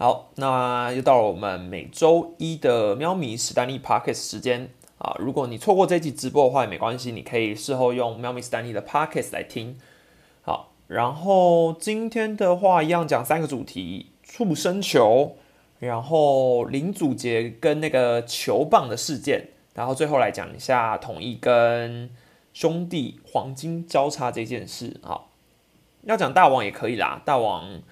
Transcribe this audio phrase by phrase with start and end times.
[0.00, 5.14] 好，那又到了我们每周一的喵咪史丹利 Pocket 时间啊！
[5.18, 9.78] 如果你错过这集直播的话也没关系，你可以事后用喵咪史丹利的 Pocket 来听。
[10.40, 15.36] 好，然后今天的话一样讲三个主题：畜生球，
[15.80, 22.08] 然后林祖杰跟那个球棒的事件，然后最后来讲一下统一跟
[22.54, 24.98] 兄弟黄金交叉这件事。
[25.02, 25.28] 好，
[26.04, 27.82] 要讲大王也可以啦，大王。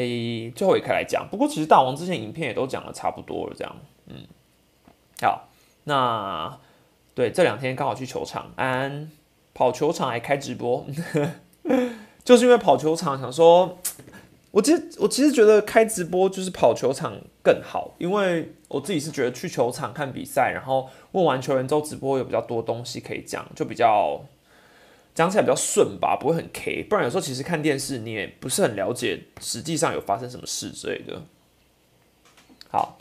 [0.00, 1.28] 诶，最后也可以来讲。
[1.30, 4.16] 不过其实大王之前影片也都讲的差不多了，这样，嗯，
[5.20, 5.48] 好，
[5.84, 6.58] 那
[7.14, 9.10] 对这两天刚好去球场，安
[9.54, 10.86] 跑球场还开直播，
[12.24, 13.78] 就是因为跑球场想说，
[14.50, 24.20] 我其实我其实觉得开直播就是跑球场更好，因为我自己是觉得去球场看比赛，然后问完球员之后直播有比较多东西可以讲，就比较。
[25.12, 31.22] 讲起来比较顺吧，不会很 K，不然有时候其实看电视你也不是很了解实际上有发生什么事之类的。
[32.70, 32.96] 好，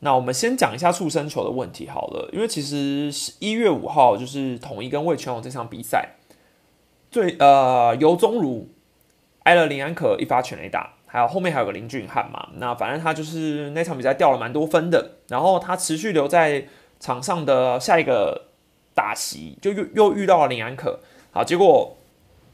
[0.00, 6.16] 那我们先讲一下畜生球的问题好了，因为其实一月五号就是统一跟魏全龙这场比赛，
[7.10, 8.68] 最呃尤宗儒
[9.44, 16.66] 挨了林安可一发全垒打，还有后面还有个林俊汉嘛，那反正他就是那场比赛掉了蛮多分的，然后他持续留在
[16.98, 18.48] 场上的下一个。
[18.94, 21.00] 打席就又又遇到了林安可，
[21.32, 21.96] 好，结果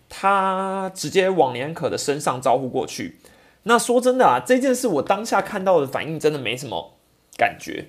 [0.09, 3.19] 他直接往林安可的身上招呼过去。
[3.65, 6.95] 那说真的啊，这件事我当下看到的反应真的没什么
[7.37, 7.89] 感觉，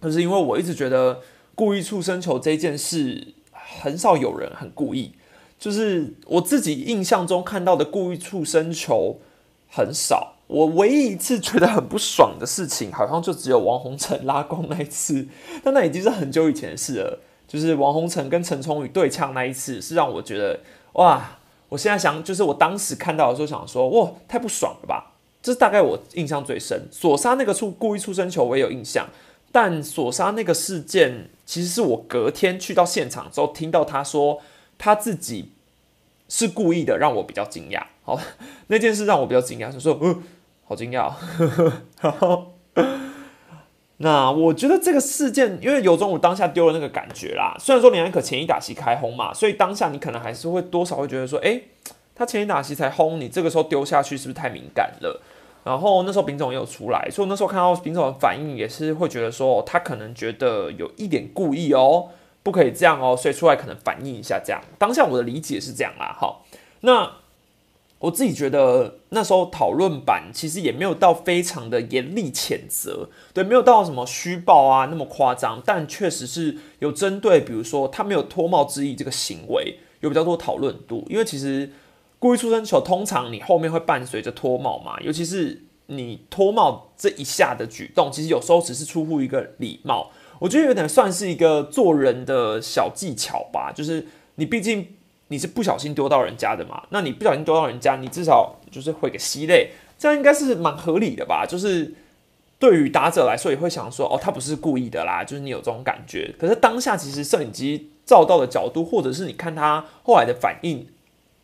[0.00, 1.20] 就是因为我一直觉得
[1.56, 5.12] 故意触身球这件事很少有人很故意，
[5.58, 9.18] 就是我自己印象中看到的故意触身球
[9.68, 10.36] 很少。
[10.46, 15.26] 我唯一一次觉得很不爽的事情，好像就只有王洪成拉弓那一次，
[15.64, 17.18] 但那已经是很久以前的事了。
[17.54, 20.58] 就是王洪成跟陈崇宇对唱那一次，是让我觉得
[20.94, 21.38] 哇！
[21.68, 25.12] 我现在想，就是我当时看到的时候，想说哇，太不爽了吧！
[25.40, 26.88] 这是大概我印象最深。
[26.90, 29.06] 索杀那个出故意出生球，我也有印象。
[29.52, 34.40] 但索杀那个事件，其实是我隔天去到现场之后，听到他说
[34.76, 35.52] 他自己
[36.28, 37.84] 是故意的，让我比较惊讶。
[38.02, 38.18] 好，
[38.66, 40.24] 那件事让我比较惊讶，就说嗯，
[40.66, 41.12] 好惊讶。
[42.02, 42.50] 然后。
[43.98, 47.56] 那我觉得这个事件，因为有种我当下丢了那个感觉啦。
[47.60, 51.60] 虽然说林安可前一打席开轰嘛，所以当下你可能还是会多少会觉得说，哎，
[52.14, 55.22] 他前一打席才轰，你这个时候丢下去是不是太敏感了？
[55.62, 62.08] 然后那时候丙总也有出来，所以那时候看到丙总的反应也是会觉得说，他可能觉得有一点故意哦，
[62.42, 64.60] 不可以这样哦，所以出来可能反应一下这样。
[64.76, 66.44] 当下我的理解是这样啦，好，
[66.80, 67.23] 那。
[68.04, 81.72] 我自己觉得那时候讨论版其实也没有到非常的严厉谴责，对，没有到什么虚报啊那么夸张，但确实是有针对，比如说他没有脱帽之意这个行为有比较多讨论度，因为其实
[82.18, 90.10] 故意出生球通常你后面会伴随着脱帽嘛，尤其是你脱帽这一下的举动，其实有时候只是出乎一个礼貌，
[90.40, 94.88] 我觉得有点算是一个做人的小技巧吧，就是你毕竟。
[95.28, 96.82] 你是不小心丢到人家的嘛？
[96.90, 101.46] 那你不小心丢到人家，你至少就是会个吸泪，这样应该是蛮合理的吧？
[101.48, 101.94] 就是
[102.58, 106.34] 对于打者来说，也会想说，哦，他不是故意的啦，就是你有这种感觉。
[106.38, 110.86] 可是当下其实摄影机照到的角度，或者是你看他后来的反应，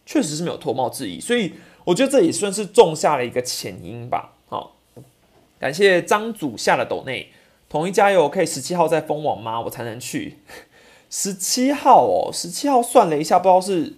[0.04, 1.54] 确实是没有脱帽质疑，所以
[1.84, 4.34] 我觉得这也算是种下了一个前因吧。
[4.48, 4.76] 好，
[5.58, 7.32] 感谢张祖下的斗内，
[7.68, 9.60] 统一加油，可以十七号再封网吗？
[9.62, 10.38] 我才能去。
[11.10, 13.96] 十七号哦，十七号算了一下，不知道是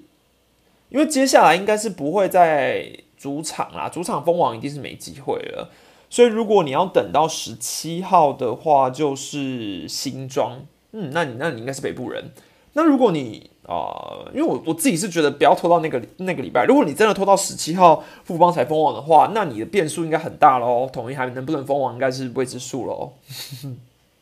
[0.88, 5.70] 因为接下来应该是不会在主场啦，主场封王一定是没机会了。
[6.10, 10.60] 所以如果你要等到十七号的话，就是新庄。
[10.92, 12.32] 嗯，那你那你应该是北部人。
[12.74, 16.64] 那如果你啊，因为我我自己是觉得不要拖到那个那个礼拜。
[16.64, 20.88] 如果你真的拖到十七号富邦才封王的话，那你的变数应该很大喽。
[20.92, 23.12] 统一还能不能封王，应该是未知数喽。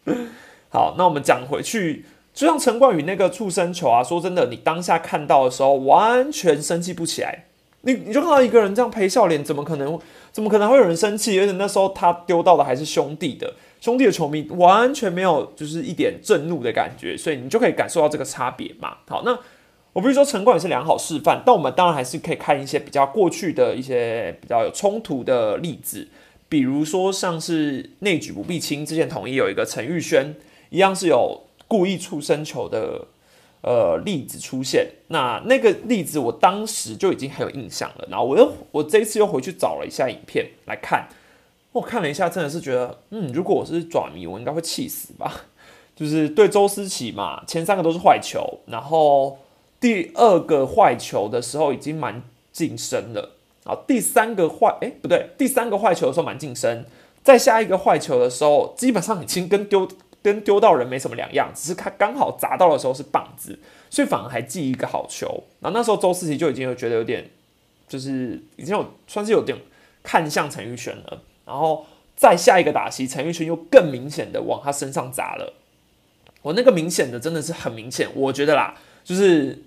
[0.70, 2.04] 好，那我们讲回去。
[2.32, 7.46] 就像陈冠宇那个畜生球啊，说真的，你当下看到的时候完全生气不起来。
[7.82, 9.98] 你你就看到一个人这样陪笑脸，怎么可能？
[10.32, 11.40] 怎么可能会有人生气？
[11.40, 18.98] 而且那时候他丢到的还是兄弟的，兄弟的球迷完全没有就是一点震怒的感觉，所以你就可以感受到这个差别嘛。
[19.08, 19.36] 好，那
[19.92, 26.06] 我不是说陈冠宇是良好示范，但我们当然还是可以看一些比较过去的一些比较有冲突的例子，
[26.48, 30.36] 比如说像是内举不避亲，之前统一有一个陈玉轩，
[30.68, 31.40] 一样是有。
[31.70, 33.06] 故意触身球的
[33.62, 38.08] 呃例子出现，那那个例子我当时就已经很有印象了。
[38.10, 41.08] 然后我又我这一次又回去找了一下影片来看，
[41.70, 45.44] 我看了一下，真的是觉得，嗯，如果我是爪迷，我应该会气死吧。
[45.94, 49.38] 就是对周思齐嘛，前三个都是坏球，然后
[49.78, 56.86] 第二个坏球的时候已经蛮近身了，啊，第三个坏，哎，不对，第三个坏球的时候蛮近身，
[57.22, 59.86] 在下一个坏球的时候，基本上已经跟丢
[60.22, 63.58] 跟丢到人没什么两样，只是他刚好砸到的时候是棒子，
[63.88, 65.44] 所以反而还记一个好球。
[65.60, 67.30] 然后那时候周思齐就已经有觉得有点，
[67.88, 69.56] 就是已经有算是有点
[70.02, 71.22] 看向陈玉轩了。
[71.46, 75.54] 然后再下一个打击，陈玉轩又更明显的往他身上砸了。
[76.42, 79.64] 我那个明显的真的是很明显，我觉得啦，就是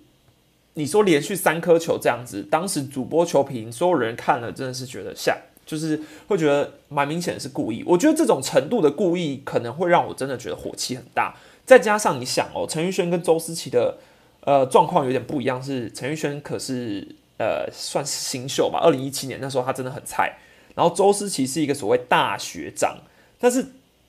[0.75, 7.83] 你说连续三颗球这样子，当时主播球评所有人看了真的是觉得吓，就是会觉得蛮明显的是故意。
[7.85, 11.35] 我觉得这种程度的故意可能会让我真的觉得火气很大。
[11.65, 13.97] 再加上你想哦，陈玉轩跟周思齐的
[14.41, 17.07] 呃状况有点不一样，是陈玉轩可是
[17.37, 20.37] 呃算是新秀吧，二零一七年那时候他真的很菜，
[20.75, 22.97] 然后周思齐是一个所谓大学长，
[23.39, 23.65] 但是。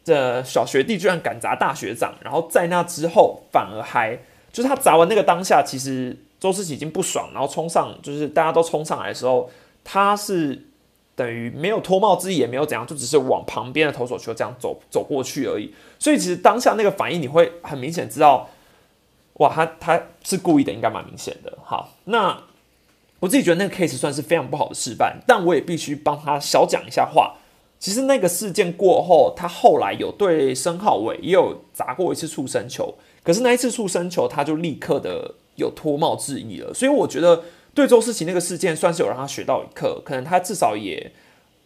[0.06, 4.14] 这小学弟居然敢砸大学长，然后在那之后反而还
[4.52, 9.48] 就是他砸完那个当下，其实周思齐已经不爽，然后冲上就是大家都冲上来的时候，
[9.82, 10.62] 他是
[11.16, 15.72] 等于没有脱帽之意，也没有怎样，就只是往旁边的投手球这样走走过去而已。
[15.98, 18.48] 所以其实当下那个反应，你会很明显知道，
[19.34, 21.56] 哇，他他是故意的，应该蛮明显的。
[21.62, 22.42] 好，那
[23.20, 27.36] 我自己觉得那个 case 算是非常不好的示范，但我也必须帮他小讲一下话。
[27.78, 36.72] 其实那个事件过后，他后来有对申浩伟也有砸过一次触身球，可是那一次触身球他就立刻的有脱帽质疑了。
[36.72, 37.42] 所以我觉得
[37.74, 41.10] 对周思齐那个事件算是有让他学到一课，可能他至少也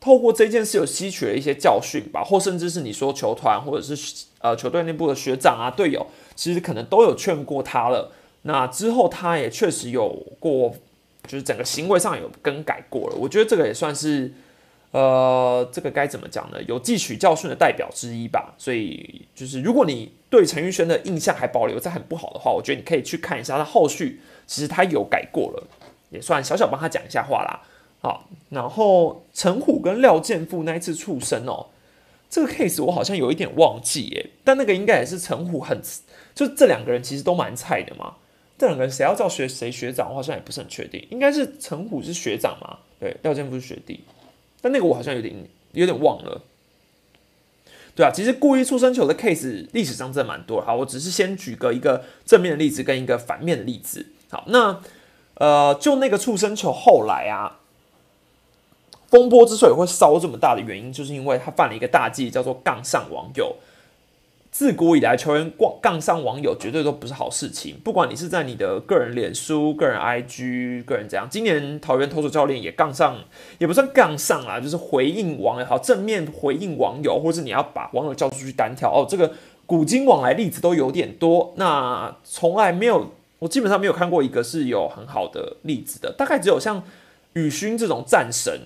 [0.00, 8.12] 透过这件事有吸取了一些教训吧，或甚至是你说球团或者是呃球队内部的学长啊队友，其实可能都有劝过他了。
[8.42, 10.08] 那之后他也确实有
[10.40, 10.74] 过，
[11.26, 13.16] 就是整个行为上有更改过了。
[13.16, 14.32] 我觉得这个也算是。
[14.90, 16.56] 呃，这个该怎么讲呢？
[16.62, 18.54] 有汲取教训的代表之一吧。
[18.56, 25.62] 所以，就是如果你对陈玉轩的印象还保留在很不好的话，我觉得你可以去看一下他后续，其实他有改过了，
[26.10, 27.60] 也算小小帮他讲一下话啦。
[28.00, 31.66] 好，然后陈虎跟廖建富那一次出生哦，
[32.30, 35.80] 这个 case 我好像有一点忘记耶，但那个应该也是陈虎很，
[36.34, 38.14] 就这两个人其实都蛮菜的嘛。
[38.56, 42.78] 这两个人谁要叫学谁学长，我好像也不是很确定，应该是陈虎是学长嘛？
[42.98, 44.04] 对，廖建富是学弟。
[44.60, 45.34] 但那个我好像有点
[45.72, 46.42] 有点忘了，
[47.94, 50.60] 对啊，其实故意出生球的 case 历史上真的蛮多。
[50.60, 54.06] 好，我只是先举个一个正面的例子跟一个反面的例子。
[54.28, 54.80] 好，那
[55.38, 57.58] 呃，就那个畜生球后来啊，
[59.08, 63.56] 风波之所以会烧这么大的原因，就是因为他犯了一个大忌，叫做杠上网友。
[64.50, 67.76] 自古以来，球员杠杠上网友绝对都不是好事情。
[67.84, 73.18] 不管你是在你的个人脸书、个人 IG、个人怎样，今年桃园投手教练也杠上，
[73.58, 79.06] 也不算杠上啦，就是回应网友，好正面回应网友，或是你要把网友叫出去单挑哦。
[79.08, 79.32] 这个
[79.66, 86.82] 古今往来例子都有点多，那从来没有，我基本上没有看过一个是有很好的例子的，大概只有像
[87.34, 88.60] 宇勋这种战神。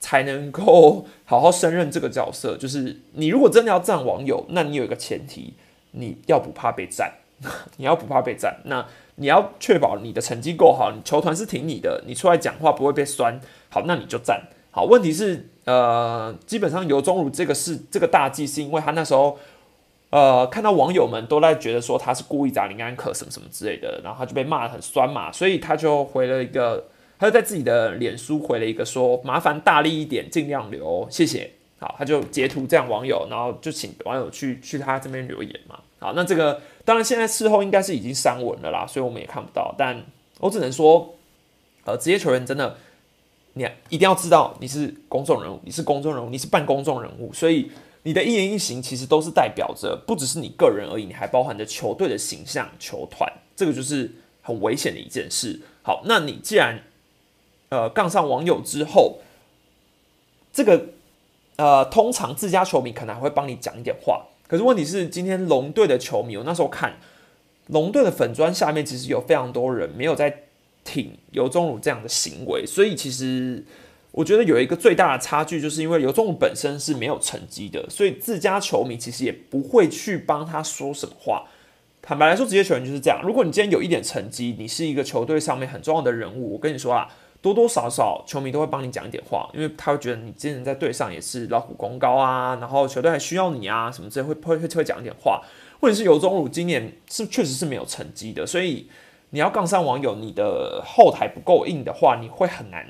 [0.00, 2.56] 才能够好好胜任这个角色。
[2.56, 5.54] 就是你如果真的要赞网友，那你有一个前提，
[5.90, 7.14] 你要不怕被赞，
[7.76, 8.86] 你要不怕被赞，那
[9.16, 13.40] 你要确保你的成绩够好，你球团是挺你的，你出来讲话不会被酸。
[13.68, 14.44] 好，那你就赞。
[14.70, 19.36] 好，问题是，呃，基本上尤忠儒这个是这个大忌，是因为他那时候，
[20.10, 26.88] 呃，看到网友们都在觉得说他是故意砸林安可什么什么之类的，然后他就被骂的很酸嘛，所以他就回了一个。
[27.20, 31.50] 他就在自己的脸书回了一个说：“麻烦大力一点，尽量留，谢谢。”
[31.80, 35.80] 好，他就截图这样网友，然后就请网友去去他这边留言嘛。
[35.98, 39.74] 好，那这个当然现在事后应该是已经删文了啦，所以我们也看不到。
[39.76, 40.00] 但
[40.38, 41.12] 我只能说，
[41.84, 42.76] 呃，职业球员真的，
[43.54, 47.68] 你一定要知道你是公众人物，你是公众人物，你是半公众人物，所以
[48.04, 55.60] 你的一言一行其实都是代表着不只是你个人而已，你还包含着球队的形象、球团，这个就是很危险的一件事。
[55.82, 56.82] 好，那你既然
[57.70, 59.18] 呃，杠上网友之后，
[60.52, 60.86] 这个
[61.56, 64.26] 呃，通常自家球迷可能还会帮你讲一点话。
[64.46, 66.98] 可是问题是，今天龙队的球迷，我那时候看
[67.66, 70.44] 龙队的粉砖下面，其实有非常多人没有在
[70.84, 72.64] 挺尤忠儒这样的行为。
[72.64, 73.66] 所以，其实
[74.18, 81.44] 我觉得有一个最大的差距，就是因为尤忠儒本身是没有成绩的，所以自家球迷其实也不会去帮他说什么话。
[82.02, 83.20] 坦白来说，职业球员就是这样。
[83.22, 87.08] 如果你今天有一点成绩，你是一个球队上面很重要的人物，我跟你说啊。
[87.40, 95.40] 多多少少球迷都会帮你讲一点话，因为他会觉得你今天在队上也是老虎功高啊，然后球队还需要你啊，什么之类会会会会讲一点话。
[95.80, 98.88] 或者是尤忠儒今年是确实是没有成绩的，所以
[99.30, 102.84] 你要杠上网友，你的后台不够硬的话，你会很难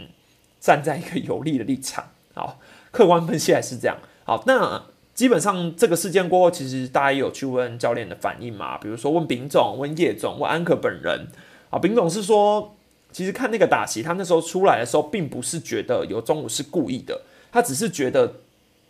[0.61, 2.11] 站在一个有利的立场。
[2.35, 2.59] 好，
[2.91, 3.97] 客观分析还是这样。
[4.25, 4.85] 好，那
[5.15, 11.29] 基本上这个事件过后，其实大家也有去问教练的反应嘛，比如说问丙总、问叶总、问安可本人。
[11.71, 12.75] 啊，丙总是说。
[13.11, 18.35] 其实看那个打席，他那时候出来的时候，并不是觉得有中午是故意的，他只是觉得，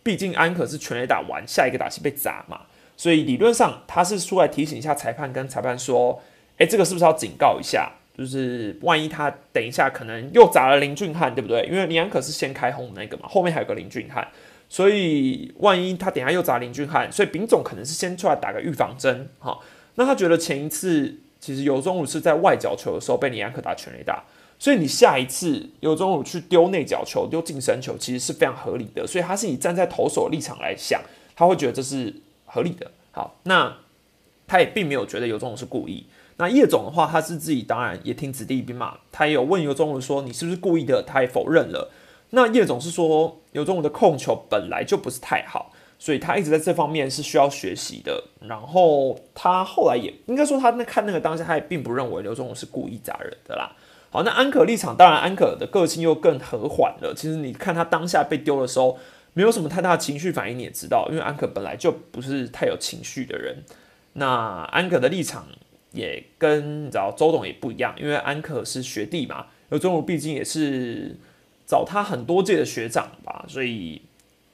[0.02, 2.62] 毕竟安可是全垒打完，下一个打席被砸嘛，
[2.96, 6.20] 所以理论上他是出来提醒一下裁判，跟裁判说，
[6.58, 7.92] 哎，这个是不是要警告一下？
[8.18, 11.64] 就是万一他等一下可能又砸了林俊汉，对不对？
[11.66, 14.26] 因为林安可是先开轰那个嘛，后面还有个林俊汉，
[14.68, 19.56] 所以万一他等下又砸林俊汉，所以丙总可能是先出来打个预防针，哈。
[19.94, 24.24] 那他觉得前一次其实尤中武是在外角球的时候被林安可打全垒打，
[24.58, 29.06] 所以你下一次尤中武去丢内角球、丢近身球，其实是非常合理的。
[29.06, 31.00] 所以他是以站在投手立场来想，
[31.36, 32.12] 他会觉得这是
[32.46, 32.90] 合理的。
[33.12, 33.76] 好，那
[34.48, 36.06] 他也并没有觉得尤中武是故意。
[36.38, 41.90] 那叶总的话，他是自己当然也听子弟兵嘛，他也有问尤忠武说你是不是故意的，他也否认了。
[42.30, 48.22] 那叶总是说尤忠武的控球本来就不是太好，所以他一直在这方面是需要学习的。
[48.42, 53.72] 然后他后来也应该说他那看那个当下，他也并不认为刘中武是故意砸人的啦。
[54.10, 57.12] 好，那安可立场当然安可的个性又更和缓了。
[57.16, 58.96] 其实你看他当下被丢的时候，
[59.32, 63.64] 没有什么太大的情绪反应，你也知道，因为安可本来就不是太有情绪的人。
[64.12, 65.46] 那安可的立场。
[65.92, 71.16] 也跟你知道周董也不一样，因为安可是学弟嘛，而周董毕竟也是
[71.66, 74.02] 找他很多届的学长吧，所以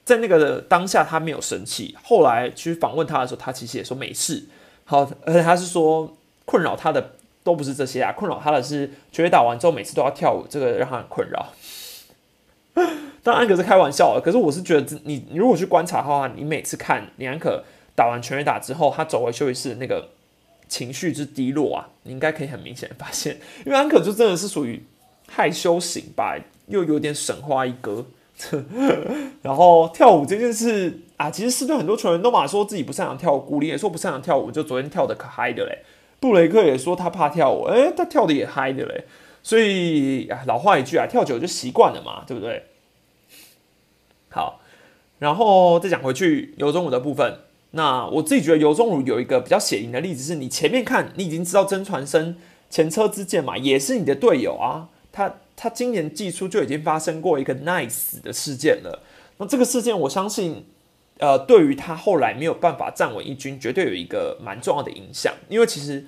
[0.05, 1.95] 在那个当下他没有生气。
[2.03, 4.45] 后来去访问他的时候，他其实也说没事。
[4.85, 6.15] 好，而且他是说
[6.45, 11.53] 困扰他的都不是这些啊，困扰他的是绝打完之后每次都要跳舞，这个让他很困扰。
[13.23, 17.63] 当然安可是开玩笑的，可是我是觉得你你如果去观察的话，你每次看李安可
[17.93, 20.09] 打完全垒打之后，他走回休息室那个。
[20.67, 24.83] 情绪之低落啊，你应该可以很明显的发现， 因为安可就真的是属于
[25.27, 28.05] 害羞型吧，又有点神话一哥。
[29.41, 35.79] 然后跳舞这件事啊，其实是对很多球员都嘛说自己不擅长跳舞，古林也说不擅长跳舞，就昨天跳的可嗨的嘞。
[36.19, 39.05] 布雷克也说他怕跳舞，哎，他跳的也嗨的嘞。
[39.41, 42.63] 所以啊，老话一句啊，跳久就习惯了嘛，对不对？
[44.29, 44.59] 好，
[45.19, 47.39] 然后再讲回去游中舞的部分。
[47.75, 52.37] 那我自己觉得尤中儒有一个比较显灵的例子，是你前面看，你已经知道曾传生
[52.69, 54.87] 前车之鉴嘛，也是你的队友啊。
[55.11, 59.03] 他他今年季初就已经发生过一个 nice 的事件了。
[59.39, 60.65] 那这个事件，我相信，
[61.17, 65.33] 呃，对于他后来没有办法站稳一军，绝对有一个蛮重要的影响。
[65.49, 66.05] 因为其实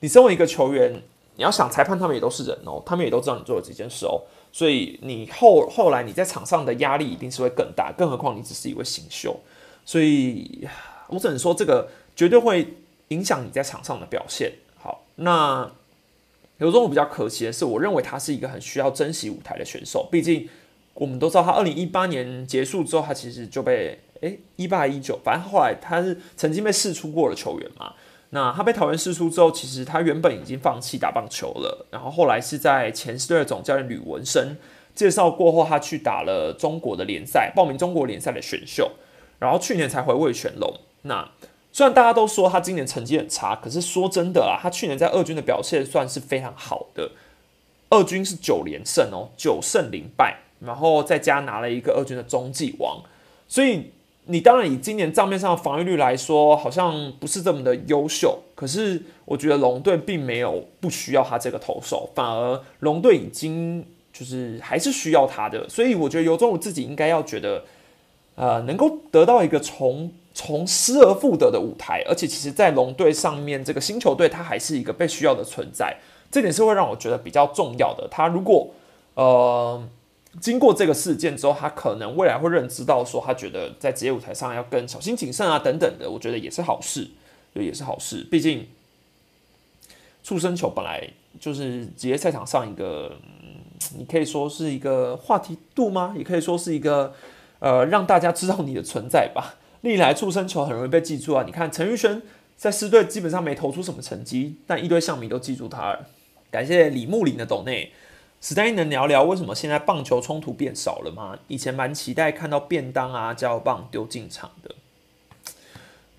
[0.00, 1.02] 你身为一个球员，
[1.36, 9.38] 你要想裁判他们也都是人哦，他们也都知道你做了这件事哦，所以你后后来你在场上的压力一定是会更大，更何况你只是一位新秀，
[9.84, 10.66] 所以。
[11.10, 12.74] 我只能说，这个绝对会
[13.08, 14.52] 影响你在场上的表现。
[14.76, 15.70] 好，那
[16.58, 20.08] 有中比较可惜的是，我认为他是一个很需要珍惜舞台的选手。
[20.10, 20.48] 毕竟
[20.94, 27.94] 我们都知道，他二零一八年结束之后，他其实就被诶一八一九，反正后来他是曾经被试出过的球员嘛。
[28.30, 31.86] 那他被桃园试出之后，其实他原本已经放弃打棒球了。
[31.90, 34.56] 然后后来是在前四队的总教练吕文生
[34.94, 38.92] 介绍过后，他去打了中国的联赛，报名中国联赛的选秀，
[39.40, 40.72] 然后去年才回味全龙。
[41.02, 41.30] 那
[41.72, 47.12] 虽然大家都说他今年成绩很差，可是说真的啊，他去年在二军的表现算是非常好的。
[47.90, 53.00] 二军是九连胜哦，九胜零败，然后再加拿了一个二军的中继王。
[53.46, 53.92] 所以
[54.24, 58.40] 你当然以今年账面上的防御率来说，好像不是这么的优秀。
[58.56, 65.68] 可是我觉得龙队并没有不需要他这个投手，反而龙队已经就是还是需要他的。
[65.68, 67.64] 所以我觉得尤中武自己应该要觉得，
[68.34, 70.12] 呃，能够得到一个从。
[70.42, 75.94] 从失而复得的舞台，而且其实，在龙队上面，这个新球队他还是一个被需要的存在，
[76.30, 78.08] 这点是会让我觉得比较重要的。
[78.10, 78.70] 他如果
[79.16, 79.86] 呃
[80.40, 87.08] 经过这个事件之后，他可能未来会认知到说，他觉得在职业舞台上要更小心谨慎啊，等等的，我觉得也是好事，
[87.52, 88.26] 也是好事。
[88.30, 88.66] 毕竟，
[90.22, 91.06] 触身球本来
[91.38, 93.12] 就是职业赛场上一个，
[93.98, 96.14] 你可以说是一个话题度吗？
[96.16, 97.12] 也可以说是一个
[97.58, 99.56] 呃让大家知道你的存在吧。
[99.82, 101.42] 历来触身球很容易被记住啊！
[101.46, 102.20] 你看陈玉轩
[102.54, 106.06] 在狮队基本上没投出什么成绩，但一堆象迷都记住他了。
[106.50, 107.90] 感谢李木林的抖内，
[108.42, 111.38] 史丹能聊聊为什么现在棒球冲突变少了吗？
[111.48, 114.74] 以前蛮期待看到便当啊、胶棒丢进场的。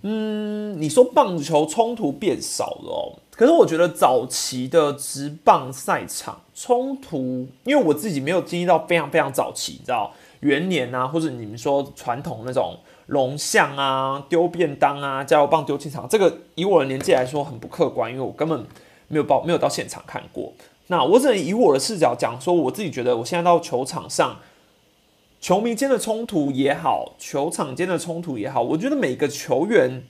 [0.02, 12.80] 嗯，你说棒球冲突变少了哦，可是我觉得早期的直棒赛场冲突，因为我自己没有经历到非常非常早期，你知道元年啊，或者你们说传统那种。
[13.12, 18.66] 龙象啊，丢便当啊，加油棒丢进场，这个以我的年纪来说很不客观，因为我根本
[19.10, 20.54] 没有报，没有到现场看过。
[20.88, 24.40] 那我只能以我的视角讲说，我自己觉得我现在到球场上，
[25.42, 30.04] 球迷间的冲突也好，球场间的冲突也好，我觉得每个球员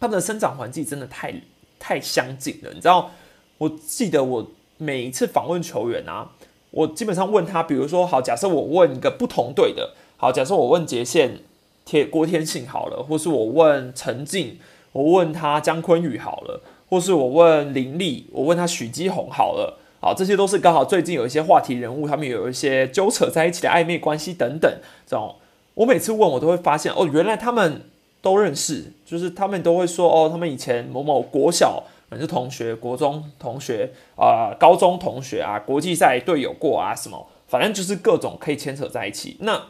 [0.00, 1.34] 他们的生长环境真的太
[1.78, 2.70] 太相近了。
[2.72, 3.10] 你知道，
[3.58, 4.46] 我记得我
[4.78, 6.30] 每一次访问球员啊，
[6.70, 11.40] 我基本上问他，比如说好，假设我问一个不同队的，好，假设我问杰线
[11.84, 14.58] 铁郭天信好了，或是我问陈静，
[14.92, 24.70] 我问他姜坤宇好了，或是我问林立，我问他许基宏好了，好，这些都是刚好最近有一些话题人物，他们有一些纠扯在一起的暧昧关系等等，
[25.06, 25.36] 这种
[25.74, 27.82] 我每次问我都会发现，哦，原来他们
[28.22, 31.84] 都认识，就是他们都会说，哦，他们以前某某国小。
[32.16, 39.36] 是同学，国中同学啊，高中同学啊，国际赛队友过啊，什么，反正就是各种可以牵扯在一起。
[39.40, 39.60] 那，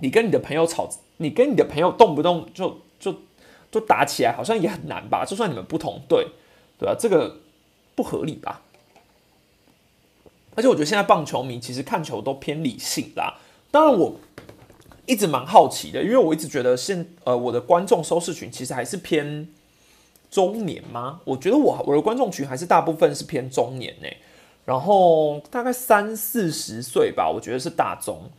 [0.00, 0.86] 你跟你的朋友吵，
[1.18, 3.14] 你跟你的朋友动不动就就
[3.70, 5.24] 就打起来，好像也很难吧？
[5.24, 6.28] 就算你们不同队，
[6.78, 6.96] 对吧？
[6.98, 7.36] 这个
[7.94, 8.62] 不合理吧？
[10.56, 13.38] 而且我觉得现在棒球迷其实看球都偏理性啦。
[13.70, 14.16] 当然，我
[15.06, 19.48] 一直蛮好奇的，因为我一直觉得现呃我的观众收视群其实还是偏。
[20.30, 21.22] 中年吗？
[21.24, 24.08] 我觉得我我的观众群还是大部分是偏中年呢，
[24.66, 28.30] 然后大概三四十岁吧，我觉得是大中。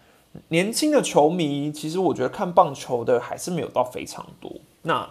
[0.50, 4.51] 年轻的球迷，其实我觉得看棒球的还是没有到非常多。
[4.83, 5.09] 那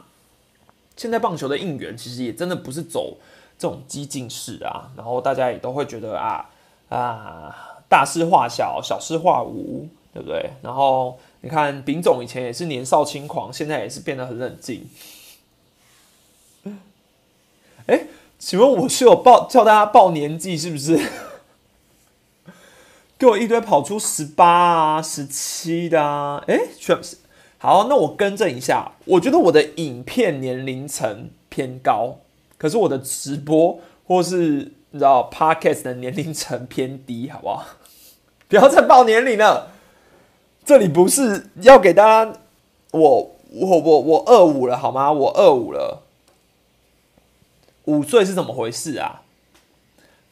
[0.96, 3.18] 现在棒球的应援其实也真的不是走
[3.58, 6.48] 这种激进式啊，然后大家也都会觉得啊
[6.88, 10.50] 啊大事化小，小事化无，对不对？
[10.62, 14.88] 然后你看丙总以前也是年少轻狂，现在也是变得很冷静。
[17.87, 18.06] 哎，
[18.38, 20.98] 请问我是有报叫大家报年纪是不是？
[23.18, 26.44] 给我一堆跑出十八啊、十七的啊！
[26.46, 27.16] 哎，全是
[27.58, 32.18] 好，那我更正一下，我觉得我的影片年龄层偏高，
[32.56, 37.66] 可是我的直播或是你知道 podcast 的年龄层偏低，好不好？
[38.48, 39.72] 不要再报年龄了，
[40.64, 42.32] 这里不是要给大家，
[42.92, 45.10] 我我我我二五了好吗？
[45.10, 46.04] 我二五了。
[47.87, 49.22] 五岁是怎么回事啊？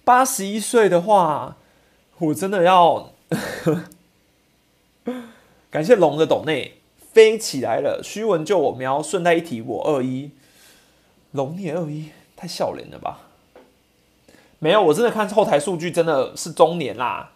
[0.05, 1.57] 八十一岁的话，
[2.19, 3.13] 我真的要
[5.71, 6.79] 感谢龙的斗内
[7.13, 8.01] 飞起来了。
[8.03, 10.31] 虚文就我喵，顺带一提，我二一，
[11.33, 13.21] 龙也二一，太笑脸了吧？
[14.59, 17.33] 没有，我真的看后台数据，真的是中年啦，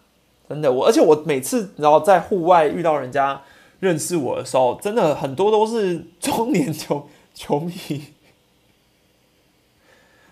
[0.49, 3.43] 真的我，而且我每次然后在户外遇到人家
[3.79, 7.73] 认识我的时候，真的很多都是中年 球球迷。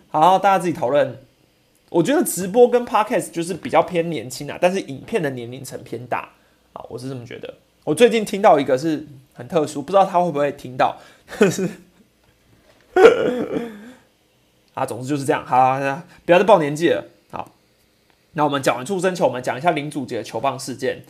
[0.09, 1.23] 好，大家自己讨论。
[1.89, 6.29] 我觉得直播跟 podcast 就是比较偏年轻啊，但是影片的年龄层偏大
[6.73, 7.53] 啊，我是这么觉得。
[7.83, 10.97] 我最近听到一个是很特殊，不知道他会不会听到，
[11.49, 11.67] 是
[14.75, 15.43] 啊，总之就是这样。
[15.45, 15.79] 好，
[16.25, 17.05] 不要再报年纪了。
[17.31, 17.51] 好，
[18.33, 21.03] 那我们讲完出生球，我们讲一下林祖杰的球棒事件。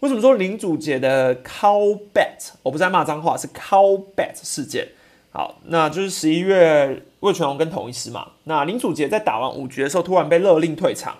[0.00, 2.50] 为什么说林祖杰的 cow bat？
[2.64, 4.88] 我不是在骂脏话，是 cow bat 事件。
[5.36, 8.28] 好，那就是十一月魏全龙跟同一师嘛。
[8.44, 11.16] 那林祖杰在打完五局的时候，突然被勒令退场。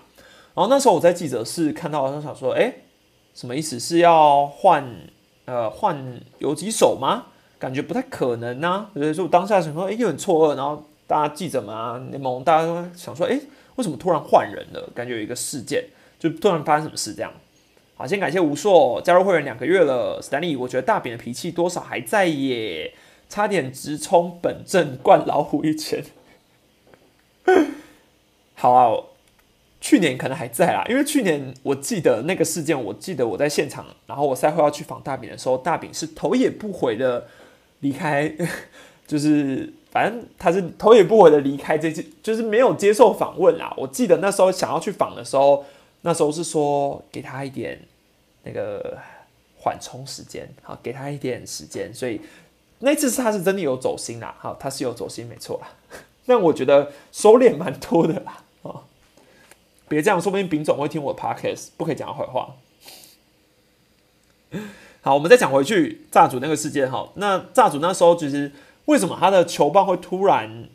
[0.53, 2.73] 然后那时候我在记者室看到，他想说：“哎，
[3.33, 3.77] 什么意思？
[3.77, 4.89] 是要换
[5.43, 7.25] 呃换游击手吗？
[7.59, 13.37] 感觉不太可能呢。”所以说我当下想说：“哎，有点错愕。”然后大家记者们啊，联盟大家都想说：“哎，
[13.75, 14.89] 为什么突然换人了？
[14.95, 15.83] 感觉有一个事件，
[16.17, 17.29] 就突然发生什么事这样。”
[17.97, 22.93] 好，先感谢吴硕加入会员两个月了，Stanley，我觉得大饼的脾气多少还在耶。
[23.27, 26.03] 差点直冲本镇灌老虎一拳。
[28.57, 28.89] 好啊，
[29.81, 37.27] 去年可能还在啦，因为去年我记得那个事件，我记得我在现场，然后我赛后要去访大饼的时候，大饼是头也不回的
[37.81, 38.33] 离开，
[39.05, 43.71] 就是反正他是头也不回的离开，这次就是没有接受访问啦。
[43.77, 45.63] 我记得那时候想要去访的时候，
[46.01, 47.79] 那时候是说给他一点
[48.43, 48.97] 那个
[49.59, 52.19] 缓冲时间，好，给他一点时间，所以。
[52.79, 55.69] 那次是他是真的有走心啦，好，他是有走心，没错啦。
[56.27, 58.83] 但我觉得收敛蛮多的啦，哦，
[59.87, 62.55] 别这样，说不定丙总会听我的 podcast，不可以讲坏话。
[65.01, 68.51] 好，我们再讲回去炸主那个事件哈，那炸主那时候其实
[68.85, 70.67] 为什么他的球棒会突然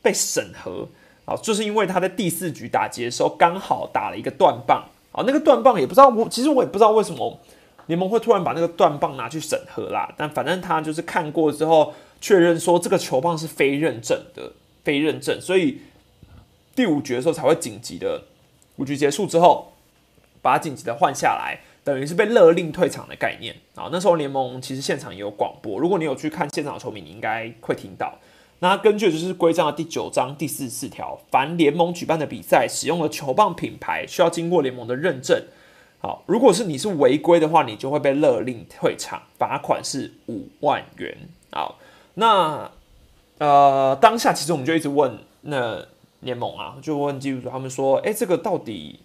[0.00, 0.88] 被审核
[1.26, 1.36] 啊？
[1.36, 7.38] 就是因为他在第四局打劫的时候刚好打了一个断棒啊，那个断棒也不知道我，其实我也不知道为什么。
[7.86, 14.52] 联盟会突然把那个断棒拿去审核啦，但反正他就是看过之后确认说这个球棒是非认证的，
[14.84, 15.80] 非认证，所以
[16.74, 18.22] 第五局的时候才会紧急的
[18.76, 19.72] 五局结束之后
[20.40, 23.88] 把紧急的换下来，等于是被勒令退场的概念啊。
[23.92, 28.18] 那时候联盟其实现场也有广播，如果你有去看现场的球迷，你应该会听到。
[28.60, 35.42] 那根据就是规章的第九章第四十四条，凡联盟举办的比赛使用的球棒品牌需要经过联盟的认证。
[36.02, 41.16] 好，如果是你是违规的话，你就会被勒令退场，罚款是五万元。
[41.52, 41.78] 好，
[42.14, 42.68] 那
[43.38, 45.86] 呃当下其实我们就一直问，那
[46.18, 48.98] 联盟啊，就问记录组，他们说，哎，这个到底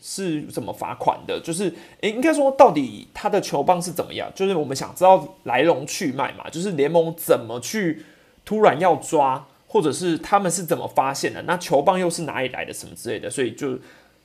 [0.00, 1.40] 是怎么罚款的？
[1.40, 4.30] 就是，哎，应该说到底他的球棒是怎么样？
[4.32, 8.04] 就是我们想知道来龙去脉嘛，就是联盟怎么去
[8.44, 11.42] 突然要抓，或者是他们是怎么发现的？
[11.42, 12.72] 那球棒又是哪里来的？
[12.72, 13.28] 什么之类的？
[13.28, 13.76] 所以就。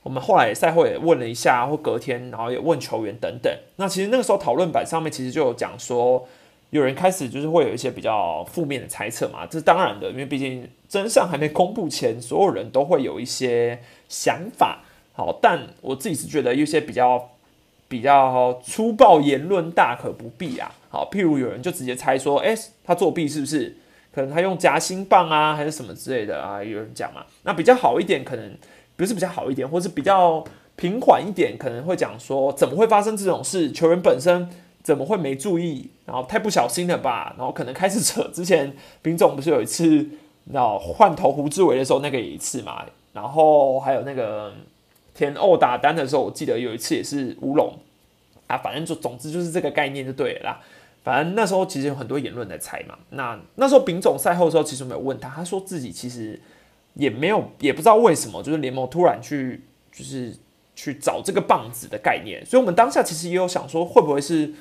[0.02, 3.52] 我们后来赛后也问了一下，或隔天，然后也问球员等等。
[3.76, 6.26] 那其实那个时候讨论板上面其实就有讲说，
[6.70, 14.80] 有人开始就是会有一些比较负面的猜测嘛，这是当然的，因为毕竟真相还没公布前，所有人都会有一些想法。
[15.12, 17.32] 好，但我自己是觉得有些比较
[17.86, 20.74] 比较粗暴言论大可不必啊。
[20.88, 23.76] 好，譬如有人就直接猜说，哎，他作弊是不是？
[24.14, 26.64] 可能他用夹心棒啊，还是什么之类的啊？
[26.64, 27.22] 有人讲嘛。
[27.42, 28.56] 那比较好一点，可能。
[29.00, 30.44] 不是比较好一点，或是比较
[30.76, 33.72] 平缓一点，可能会讲说怎么会发生这种事？
[33.72, 34.46] 球员本身
[34.82, 35.88] 怎么会没注意？
[36.04, 37.34] 然后太不小心了吧？
[37.38, 38.22] 然后可能开始扯。
[38.30, 40.06] 之前丙总不是有一次，
[40.52, 42.84] 然后换头胡志伟的时候，那个一次嘛。
[43.14, 44.52] 然后还有那个
[45.14, 47.72] 填欧打单的时候，我记得有一次也是乌龙
[48.48, 48.58] 啊。
[48.58, 50.60] 反正就总之就是这个概念就对了啦。
[51.02, 52.98] 反正那时候其实有很多言论在猜嘛。
[53.08, 56.38] 那那时候丙总赛后的时候，其实没有问他，他说自己其实。
[56.94, 60.36] 也没有，也不知道为什么，就是联盟突然去，就是
[60.74, 62.44] 去找这个棒子的概念。
[62.44, 64.52] 所以，我们当下其实也有想说，会不会是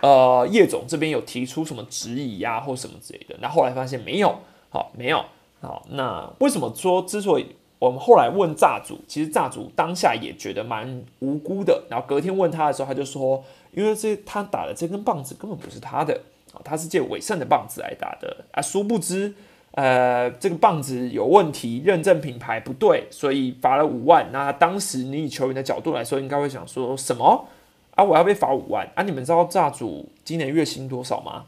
[0.00, 3.36] 呃叶总这边有提出什么质疑呀，或什么之类的。
[3.40, 5.24] 那后来发现没有，好，没有，
[5.60, 5.86] 好。
[5.90, 11.84] 那为什么说之所以我们后来问炸主，其实炸主当下也觉得蛮无辜的。
[11.88, 16.20] 然后隔天问他的时候，他就说，因为这他打的这根棒子根本不是他的
[16.52, 19.34] 啊，他是借伟盛的棒子来打的啊，殊不知。
[19.76, 24.26] 呃，这个棒子有问题，认证品牌不对，所以罚了五万。
[24.32, 27.46] 那当时你以球员的角度来说，应该会想说什么
[27.94, 28.02] 啊？
[28.02, 29.02] 我要被罚五万啊？
[29.02, 31.44] 你们知道炸主今年月薪多少吗？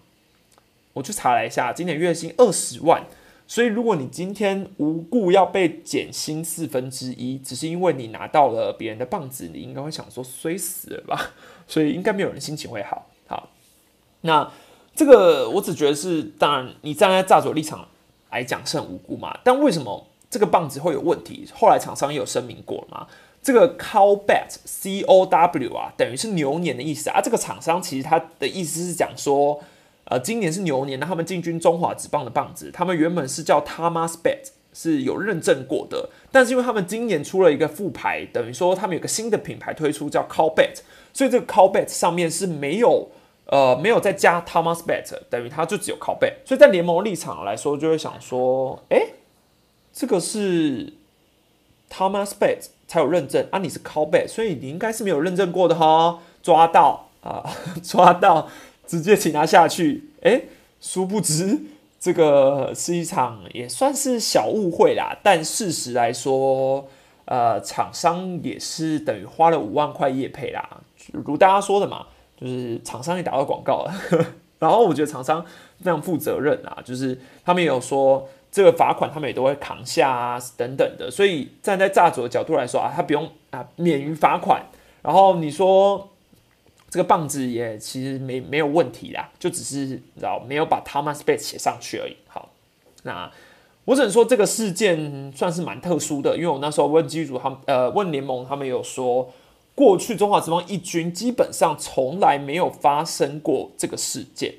[0.93, 3.03] 我去查了一下，今年月薪二十万。
[3.47, 11.31] 所以如果你今天无故要被减薪四分之一，只是因为你拿到了别人的棒子，你应该会想说衰死了吧？
[11.67, 13.07] 所以应该没有人心情会好。
[13.27, 13.49] 好，
[14.21, 14.53] 那
[14.95, 17.89] 这个我只觉得是，当然你站在炸主立场。
[18.31, 19.39] 来讲是很无辜嘛？
[19.43, 21.49] 但为什么这个棒子会有问题？
[21.55, 23.07] 后来厂商也有声明过了嘛？
[23.43, 27.21] 这个 cow bet c o w 啊，等于是牛年的意思啊。
[27.23, 29.61] 这个厂商其实他的意思是讲说，
[30.05, 36.11] 呃，今年是牛年，那他们进军中华职棒的棒子，他们原本是叫 Thomas Bet，是有认证过的。
[36.31, 40.81] 但是因为他们今年出了一个副牌，等于说他们有个新的品牌推出叫 cow bet，
[41.15, 43.09] 所以这个 cow bet 上面是没有。
[43.51, 49.07] 呃，没有再加 Thomas Bet，等于他就只有靠背，所以在联盟立场来说，就会想说，哎，
[49.91, 50.93] 这个是
[51.91, 57.43] Thomas Bet 才有认证啊，你是靠背，所以你应该是没有认证过的哈，抓到啊，
[57.83, 58.51] 抓到，
[58.87, 60.43] 直接请他下去，哎，
[60.79, 61.59] 殊不知
[61.99, 66.87] 这个是一场也算是小误会啦，但事实来说，
[67.25, 70.83] 呃，厂商也是等于花了五万块业配啦，
[71.15, 72.09] 如大家说的嘛。
[72.41, 73.93] 就是厂商也打到广告了，
[74.61, 75.45] 然后我觉得厂商
[75.81, 84.63] 非常负责任啊，就是他们也有说这个罚款他们也都会扛下啊等等的，所以站在炸主的角度来说啊，他不用啊免于罚款，
[85.03, 86.11] 然后你说
[86.89, 92.17] 这个棒子也其实没没有问题啦，就只是然后没有把 Thomas Bates 写上去而已。
[92.29, 92.51] 好，
[93.03, 93.29] 那
[93.85, 99.29] 我只能说这个事件算是蛮特殊的，因为我那时候问机组他们呃问联盟，他们有说。
[99.79, 104.53] 过去中华之邦一军基本上从来没有发生过这个事件，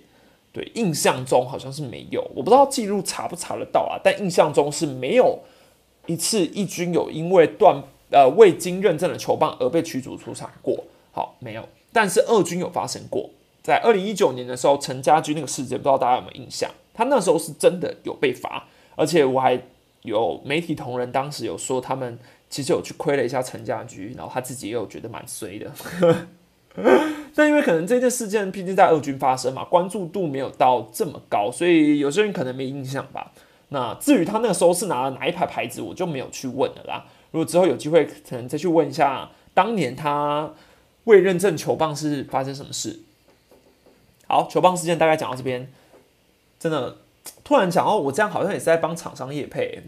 [0.54, 5.40] 对，印象中好像是没有，我不知道记录查不查得到啊，但印象中是没有
[6.06, 13.30] 一次一军有因为断呃未经认证的球棒而被驱逐出场过，好，没有，但是二军有发生过，
[13.62, 16.72] 在二零一九年的时候，陈家驹那个事件，不知道大家有没有印象？
[16.94, 19.62] 他那时候是真的有被罚，而且我还
[20.04, 22.18] 有媒体同仁当时有说他们。
[22.50, 25.72] 其实有去亏了一下陈家驹，然后他自己也有觉得蛮衰的。
[27.36, 33.32] 但因为可能这件事件毕竟在二军发生嘛，关注度没有到这么高，所以有些人可能没印象吧。
[33.70, 37.06] 那至于他那个时候是拿了哪一排牌子，我就没有去问了啦。
[37.32, 40.54] 如果之后有机会，可能再去问一下当年他
[41.04, 43.02] 未认证球棒是发生什么事。
[44.28, 45.72] 好，球棒事件大概讲到这边，
[46.60, 46.98] 真的
[47.44, 49.84] 突然讲到我这样好像也是在帮厂商业配。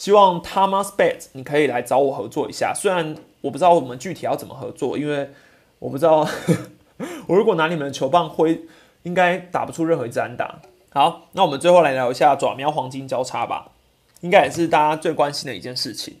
[0.00, 5.28] 希望 Thomas Bet 你可以来找我合作一下，虽然我不知道我们具体要怎么合作，因为
[5.78, 6.26] 我不知道
[7.28, 8.62] 我如果拿你们的球棒挥，
[9.02, 10.62] 应该打不出任何一支安打。
[10.90, 13.72] 好，那我们最后来聊一下爪喵黄金交叉吧，
[14.22, 16.16] 应该也是大家最关心的一件事情。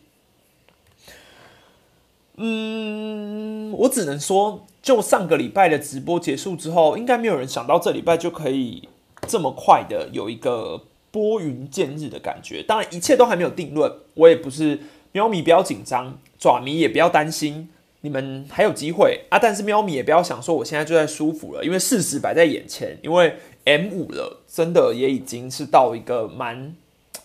[2.36, 8.90] 嗯，我只能说，就上个礼拜的直播结束之后，应该没有人想到这礼拜就可以
[9.26, 12.62] 这么快的有一个拨云见日的感觉。
[12.62, 14.80] 当然，一切都还没有定论，我也不是
[15.12, 17.68] 喵咪，不要紧张，爪迷也不要担心，
[18.00, 19.38] 你们还有机会啊！
[19.38, 26.74] 但是喵咪也不要想说我现在就在舒服了，因为事实摆在眼前，因为 M 五了，真的也已经是到一个蛮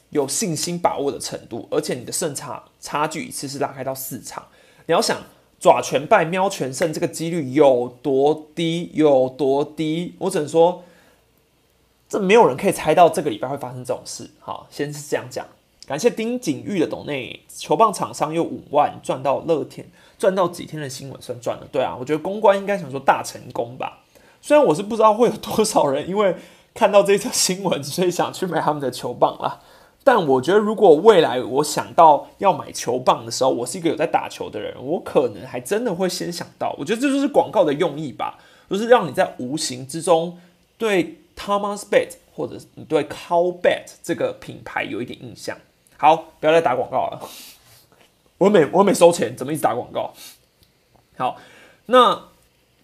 [0.09, 4.43] 有信心把握的程度，而且你的胜差差距一次是拉开到四场，
[4.85, 5.17] 你要想。
[5.57, 8.91] 爪全败，喵全胜，这个几率有多低？
[8.93, 10.13] 有多低？
[10.19, 10.83] 我只能说，
[12.07, 14.29] 这没有人可以猜到这个礼拜会发生这种事。
[14.39, 15.45] 好，先是这样讲。
[15.87, 19.87] 感谢丁景玉的董内球棒厂商又五万赚到乐天，
[20.17, 21.67] 赚到几天的新闻算赚了。
[21.71, 23.99] 对啊，我觉得公关应该想说大成功吧。
[24.41, 26.35] 虽然我是不知道会有多少人因为
[26.73, 29.61] 看到这条新闻，所以想去买他们的球棒啦。
[30.03, 36.75] 但我觉得，如果未来我想到要买球棒的时候，我是一个有在打球的人，我可能还真的会先想到。
[36.77, 38.37] 我觉得这就是广告的用意吧，
[38.69, 40.37] 就是让你在无形之中
[40.77, 45.57] 对 Thomas Bet 或者你对 Cow Bet 这个品牌有一点印象。
[45.97, 47.21] 好，不要再打广告了。
[48.39, 50.13] 我没我没收钱，怎么一直打广告？
[51.17, 51.37] 好，
[51.85, 52.29] 那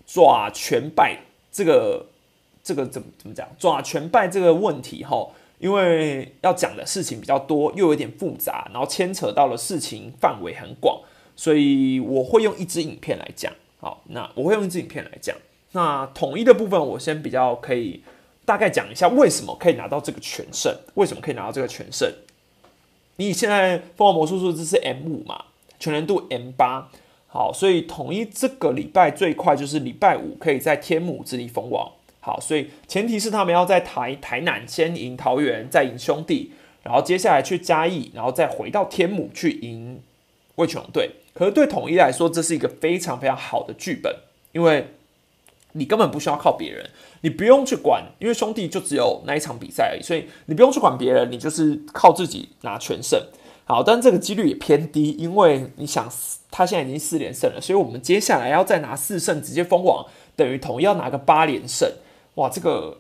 [0.06, 1.20] 爪全败
[1.52, 2.08] 这个
[2.64, 3.48] 这个怎么怎么讲？
[3.58, 5.30] 爪全败这个问题哈。
[5.60, 11.00] 因为要讲的事情比较多，又有点复杂，然后牵扯到了事情范围很广，
[11.36, 13.54] 所以我会用一支影片来讲。
[13.80, 15.38] 好，那我会用一支影片来讲。
[15.74, 18.02] 那统一的部分，我先比较可以
[18.52, 22.12] 大概讲一下为什么可以拿到这个全胜，为什么可以拿到这个全胜。
[23.16, 25.46] 你现在凤凰魔术数字是 M 五嘛，
[25.80, 26.90] 全能度 M 八，
[27.28, 31.90] 好，所以统一这个礼拜最快就是礼拜五可以在天母这里封王。
[32.20, 36.52] 好，所以前提是他们要在台台南先赢桃园，再赢兄弟，
[36.84, 40.02] 然后接下来去嘉义，然后再回到天母去赢
[40.56, 41.10] 魏全龙队。
[41.34, 44.14] 可是对统一来说，这是一个非常非常好的剧本，
[44.52, 44.88] 因为
[45.74, 46.90] 你根本不需要靠别人，
[47.22, 53.22] 你不用去管，因为兄弟就只有那一场比赛而已，所以你不用去管别人，你就是靠自己拿全胜。
[53.66, 56.12] 好，但这个几率也偏低，因为你想
[56.50, 60.06] 他现在已经四连胜了，所以我们接下来要再拿四胜直接封王，
[60.36, 61.90] 等于统一要拿个八连胜。
[62.36, 62.98] 哇，这个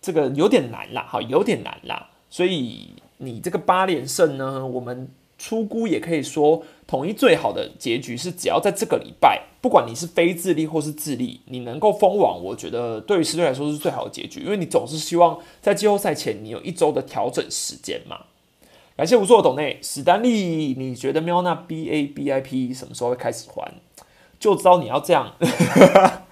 [0.00, 2.08] 这个有点难啦，好，有点难啦。
[2.30, 18.18] 所以你这个八连胜呢，我们出估也可以说，统一最好的结局是，只要在这个礼拜，不管你是非自立或是自立，你能够封网，我觉得对于狮队来说是最好的结局，因为你总是希望在季后赛前你有一周的调整时间嘛。
[18.94, 23.72] 感谢无数的董内史丹利，你觉得喵那 B A B I P 什么时候会开始还？
[24.38, 25.32] 就知道你要这样。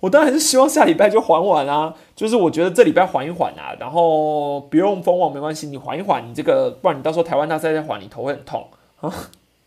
[0.00, 8.68] 我当然是希望下礼拜就还完啊，就是我觉得这礼拜缓一缓啊，然后不用封网没关系，你缓一缓，你这个不然你到时候台湾大赛再还，你头会很痛
[9.00, 9.10] 啊。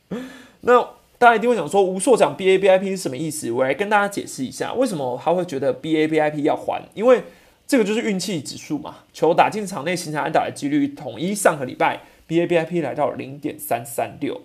[0.62, 0.88] 那
[1.20, 3.52] 大家一定会想说，吴硕讲 B A B I P 是什么意思？
[3.52, 6.82] 我来跟大家解释一下，为什么他会觉得 B A B I P 要还？
[6.96, 7.22] 因为
[7.68, 14.42] 这个就是运气指数嘛，球打进场内形成安打的几率，统一上个礼拜 B A B I P 来到零点三三六，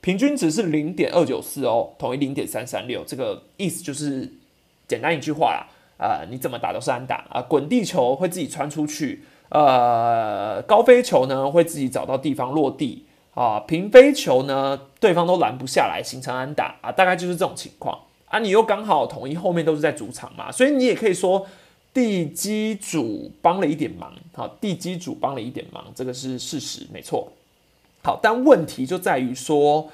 [0.00, 4.32] 平均值是零点二九四哦，统一零点三三六，这个意思就是。
[4.88, 18.38] 简单一句话啦，呃，你怎么打都是安打啊，滚地球会自己穿出去，呃，高飞球呢会自己找到地方落地啊，平飞球呢对方都拦不下来，形成安打啊，大概就是这种情况啊。
[18.38, 21.46] 你又刚好统一后面都是在主场嘛，所以你也可以说
[21.94, 27.32] 地基主帮了一点忙，好，地基主帮了一点忙，这个是事实，没错。
[28.02, 29.90] 好，但问题就在于说，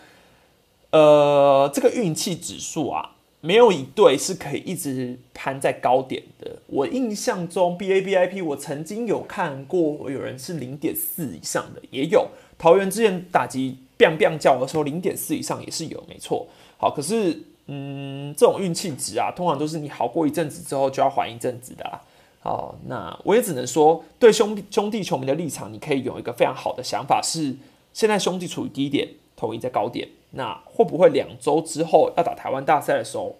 [0.90, 3.12] 呃，这个运气指数啊。
[3.40, 6.56] 没有一队是可以一直攀在高点的。
[6.66, 12.26] 我印象中，B A B I P 我曾经有看过，有人是零点四以上的，也有
[12.58, 16.46] 桃园之前打击 biang biang 叫的时候，零点四以上也是有，没错。
[16.76, 22.00] 好，可是嗯，这种运气值啊，通常都是你好过一阵子之后就要缓一阵子的啦。
[22.40, 27.56] 好，那我也只能说，对兄弟兄弟球迷的立场，你可以有一个非常好的想法，是
[27.92, 30.08] 现在兄弟处于低点，统一在高点。
[30.30, 33.36] 那会不会两周之后要打台湾大赛的时候，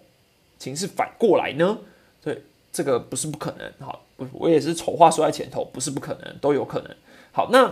[0.57, 1.77] 情势反过来呢？
[2.21, 3.71] 对，这个不是不可能。
[3.79, 6.95] 好，我我也是丑话说在前头，不是不可能，都有可能。
[7.31, 7.71] 好，那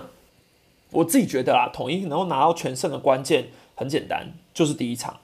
[0.92, 5.20] 我自己觉得啊，统一能够拿到全胜的关键很简单，就是第一场。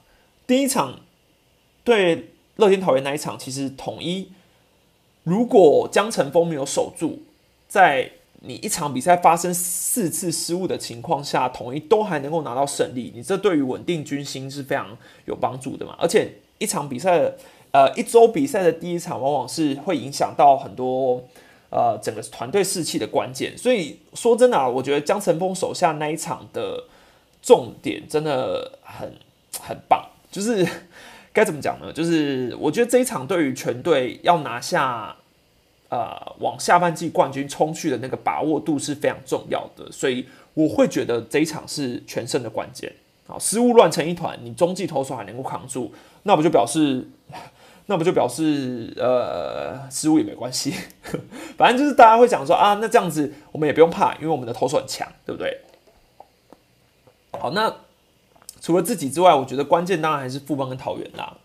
[0.46, 1.00] 第一场
[1.82, 4.30] 对乐天桃园那一场，其实统一
[5.22, 7.22] 如果江晨峰没有守住，
[7.66, 15.96] 在你一场比赛发生四次失误的情况下，统一都还能够拿到胜利，你这对于稳定军心是非常有帮助的嘛？
[15.98, 17.32] 而且一场比赛，
[17.70, 21.24] 呃，一周比赛的第一场，往往是会影响到很多
[21.74, 23.58] 呃整个团队士气的关键。
[23.58, 26.84] 所以说真的啊，我觉得江晨峰手下那一场的
[27.42, 29.12] 重点真的很
[29.60, 30.64] 很棒，就是
[31.32, 31.92] 该怎么讲呢？
[31.92, 35.16] 就是我觉得这一场对于全队要拿下。
[35.90, 42.92] 呃往下半季冠军冲去的那个把握度是非常重要的，所以我会觉得这一场是全胜的关键。
[43.28, 45.92] 好，失误乱成一团，你中继投手还能够扛住，
[46.24, 47.06] 那不就表示，
[47.86, 50.74] 那不就表示，呃，失误也没关系，
[51.58, 55.60] 反正就是大家会讲说啊，那这样子我们也不用怕，因为我们的投手很强，对不对？
[57.32, 57.74] 好，那
[58.60, 61.36] 除了自己之外，我觉得关键当然还是富邦跟桃园啦。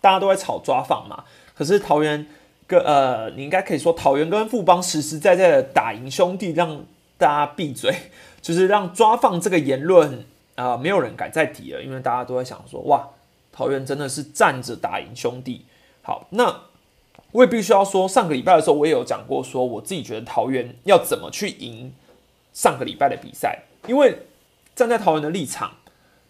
[0.00, 2.26] 大家都在炒抓放嘛，可是桃园
[2.66, 6.84] 跟呃，你应该可以说桃园跟富邦实实在在的打赢兄弟，让
[7.18, 7.94] 大家闭嘴，
[8.40, 10.24] 就是让抓放这个言论。
[10.56, 13.08] 啊，没有人敢再提了，因为大家都在想说，哇，
[13.60, 15.66] 桃园真的是站着打赢兄弟。
[16.00, 16.62] 好，那
[17.32, 21.92] 我也必须要说，上个礼拜的时候我也有讲过，说我自己觉得桃园要怎么去赢
[22.54, 23.64] 上个礼拜的比赛。
[23.86, 24.20] 因为
[24.74, 25.72] 站在桃园的立场，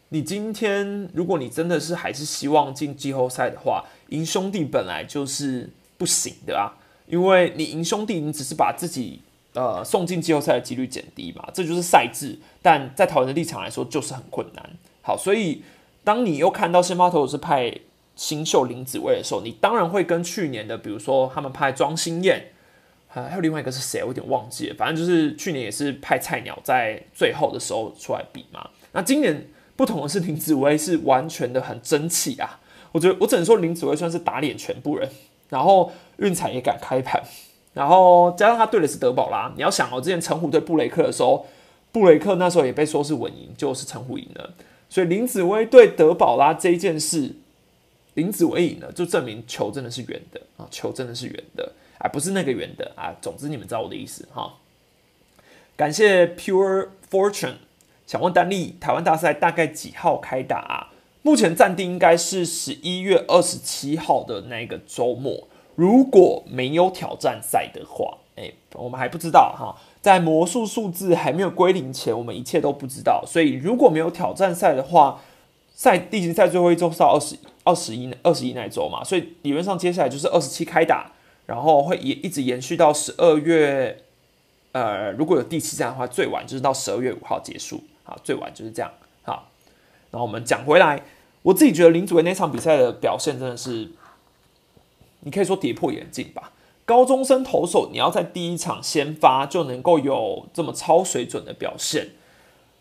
[0.09, 6.75] 你今天如果你真的是还是希望进季后赛的话，赢兄弟本来就是不行的啊，
[7.07, 9.21] 因为你赢兄弟，你只是把自己。
[9.53, 12.39] 呃，送进季后赛的几率减低嘛，这就是赛制。
[12.63, 14.71] 但在桃园的立场来说，就是很困难。
[15.03, 15.61] 好，所以
[16.11, 17.73] 当你又看到先发投手是派
[18.17, 22.47] 新秀林子薇的时候，你当然会跟去年的，比如说他们派庄心燕，
[23.07, 24.75] 还有另外一个是谁，我有点忘记了。
[24.75, 28.69] 反正就是去年也是派菜鸟在最后的时候出来比嘛。
[28.91, 29.47] 那今年
[29.77, 32.59] 不同的是，林子威是完全的很争气啊。
[32.91, 35.09] 我觉得我只能说林子威算是打脸全部人，
[35.51, 37.23] 然后运彩也敢开盘。
[37.73, 41.47] 然后加上他对的是德保拉，你要想哦，之前陈虎对布雷克的时候，
[41.93, 44.51] 布雷克那时候也被说是稳赢，就是陈虎赢了。
[44.91, 47.37] 所以林子威对德保拉这一件事，
[48.15, 53.15] 林子威赢了，就证明球真的是圆的啊，球真的是圆的，而不是那个圆的啊。
[53.23, 54.57] 总之你们知道我的意思哈。
[55.77, 57.55] 感谢 Pure Fortune，
[58.07, 60.93] 想问丹利，台湾大赛大概几号开打啊？
[61.23, 65.47] 目前暂定应该是十一月二十七号的那个周末。
[65.77, 73.23] 如果没有挑战赛的话，哎，我们还不知道哈，在魔术数字还没有归零前，我们一切都不知道。
[73.27, 75.21] 所以如果没有挑战赛的话，
[75.75, 81.13] 赛例行赛最后一周是到二十二十一二十一那周嘛，所以理论上接下来就是二十七开打，
[81.47, 84.03] 然后会延一直延续到十二月，
[84.73, 88.91] 呃，如果有第七站的话，最晚就是到十二月五号结束，啊，最晚就是这样，
[89.23, 89.49] 好。
[90.11, 91.03] 然后我们讲回来，
[91.43, 93.91] 我自己觉得林祖威那场比赛的表现真的是。
[95.23, 96.51] 你可以说跌破眼镜吧。
[96.91, 102.09] 高中生投手，你要在第一场先发就能够有这么超水准的表现，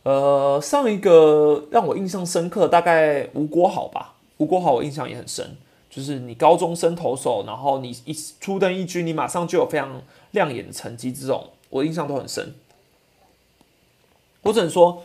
[0.02, 4.16] 呃，上一个让我印象深刻，大概吴国豪吧。
[4.38, 5.56] 吴国豪我印象也很深，
[5.92, 12.56] 就是你高中生投手，然后你一出登一军，你马上就有非常亮眼的成绩，这种我印象都很深。
[14.42, 15.04] 我只能说，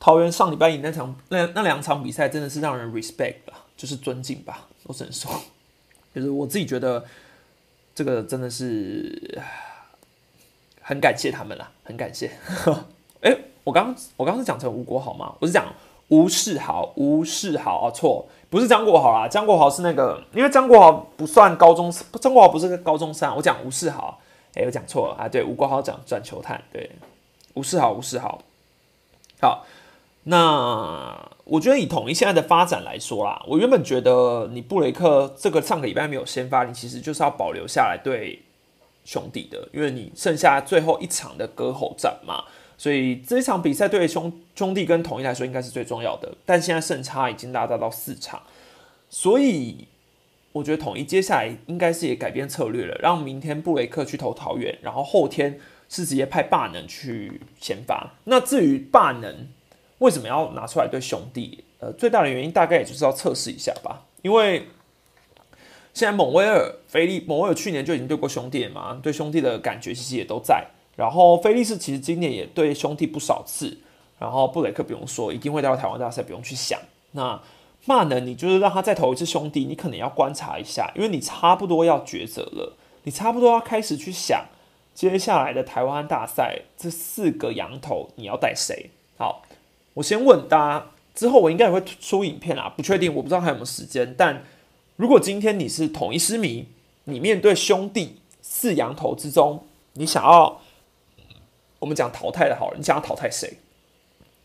[0.00, 4.66] 桃园上礼拜赢那场那那两场比赛，真的是让人 respect 吧，就是尊敬吧。
[4.82, 5.30] 我只能说。
[6.12, 7.04] 就是我自己觉得，
[7.96, 9.40] 这个真的是
[10.82, 12.30] 很感谢他们啦，很感谢。
[13.22, 15.34] 哎，我刚我刚是讲成吴国豪吗？
[15.40, 15.64] 我是讲
[16.08, 24.20] 吴世豪，吴世豪啊，错，不是张国豪啦，张国豪是那个，因为张国豪不算高中，张国豪不是个高中生，我讲吴世豪，
[24.52, 26.90] 哎，我讲错了啊，对，吴国豪讲转球探，对，
[27.54, 28.38] 吴世豪，吴世豪，
[29.40, 29.64] 好。
[30.28, 38.42] 那我觉得以统一现在的发展来说啦，我原本觉得你布雷克这个上个礼拜没有先发，你其实就是要保留下来对
[39.04, 42.42] 兄弟的，因为你剩下最后一场的割喉战嘛，
[42.76, 46.34] 所以这场比赛对兄兄弟跟统一来说应该是最重要的。
[46.44, 48.42] 但现在胜差已经拉大到四场，
[49.08, 49.86] 所以
[50.50, 58.14] 我觉得统一接下来应该是也改变策略了，让明天布雷克去投桃园，然后后天是直接派霸能去先发。
[58.24, 59.46] 那至于霸能。
[59.98, 61.64] 为什么要拿出来对兄弟？
[61.78, 64.04] 呃，最大的原因大概也就是要测试一下吧。
[64.22, 64.66] 因为
[65.94, 70.66] 现在蒙威尔、菲利、蒙威尔去年就已经对过兄弟了嘛，对兄弟的感觉其实也都在。
[70.96, 73.78] 然后菲利斯其实今年也对兄弟不少次。
[74.18, 76.80] 然后布雷克不用说，一定会到台湾大赛，不用去想。
[77.12, 77.40] 那
[77.84, 84.46] 骂能，你就是让他再投一次兄弟，你可能要观察一下，因为你差不多要抉择了，你差不多要开始去想
[84.94, 88.90] 接下来的台湾大赛这四个羊头你要带谁？
[89.18, 89.42] 好。
[89.96, 94.14] 我先问大家，之后我应该也会出影片啦，不确定，我不知道还有没有时间。
[94.16, 94.44] 但
[94.96, 96.68] 如果今天你是统一师迷，
[97.04, 100.60] 你面对兄弟四羊头之中，你想要
[101.78, 103.56] 我们讲淘汰的好人，你想要淘汰谁？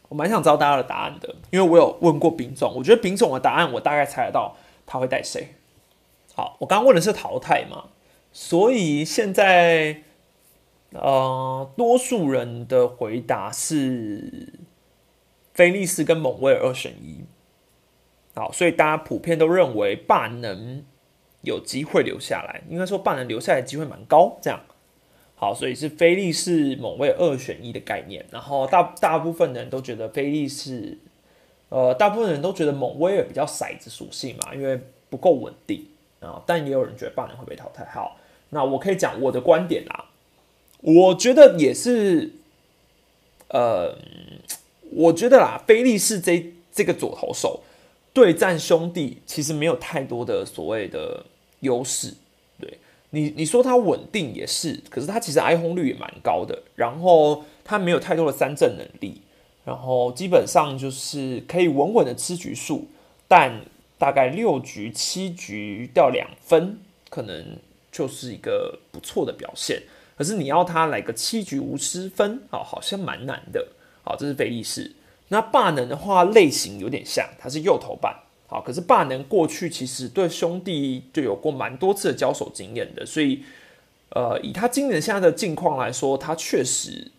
[0.08, 5.56] 我蛮想知道大家的答案的，因为我有问过丙总，我觉得丙总的答案我大概猜得到他会带谁。
[6.34, 7.88] 好，我刚刚问的是淘汰嘛，
[8.32, 10.04] 所以现在
[10.92, 14.54] 呃，多数人的回答是。
[15.54, 17.26] 菲利斯跟蒙威尔二选一，
[18.34, 20.84] 好，所以大家普遍都认为霸能
[21.42, 24.38] 有机会留下来，应该说霸能留下来机会蛮高。
[24.42, 24.62] 这样
[25.36, 28.24] 好，所以是菲利斯、蒙威尔二选一的概念。
[28.30, 31.00] 然后大大部分的人都觉得菲利斯，
[31.70, 34.80] 呃，大部分人都觉得蒙威尔比较骰子属性嘛，因为
[35.10, 35.88] 不够稳定
[36.20, 36.44] 啊。
[36.46, 37.84] 但也有人觉得霸能会被淘汰。
[37.86, 38.18] 好，
[38.52, 40.06] 那我可以讲我的观点啦。
[40.82, 42.34] 我觉得也是，
[43.48, 43.98] 呃，
[44.92, 47.64] 我觉得啦，菲利是这这个左投手。
[48.14, 51.26] 对战兄弟其实没有太多的所谓的
[51.62, 52.14] 优势，
[52.60, 52.78] 对
[53.12, 59.22] 你你说他稳定也是，可是他其实挨轰率也蛮高的，然后他没有太多的三振能力，
[59.64, 62.90] 然后基本上就是可以稳稳的吃局数，
[63.30, 63.62] 但
[63.98, 66.80] 大概六局七局掉两分，
[67.10, 67.58] 可能
[67.94, 69.84] 就是一个不错的表现。
[70.18, 73.66] 可是你要他来个七局无失分啊，好像蛮难的。
[74.04, 74.92] 好，这是菲利士。
[75.30, 78.14] 那霸能的话类型有点像，它是右头版，
[78.48, 83.44] 好，可是霸能过去其实对兄弟就有过蛮多次的交手经验的，所以，
[84.10, 87.12] 呃，以他今年现在的境况来说，他确实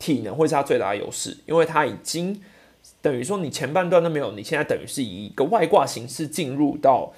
[0.00, 2.42] 体能会是他最大的优势，因为他已经
[3.00, 7.12] 等于说你前半段都没有，你现在等于是以一个外挂形式进入到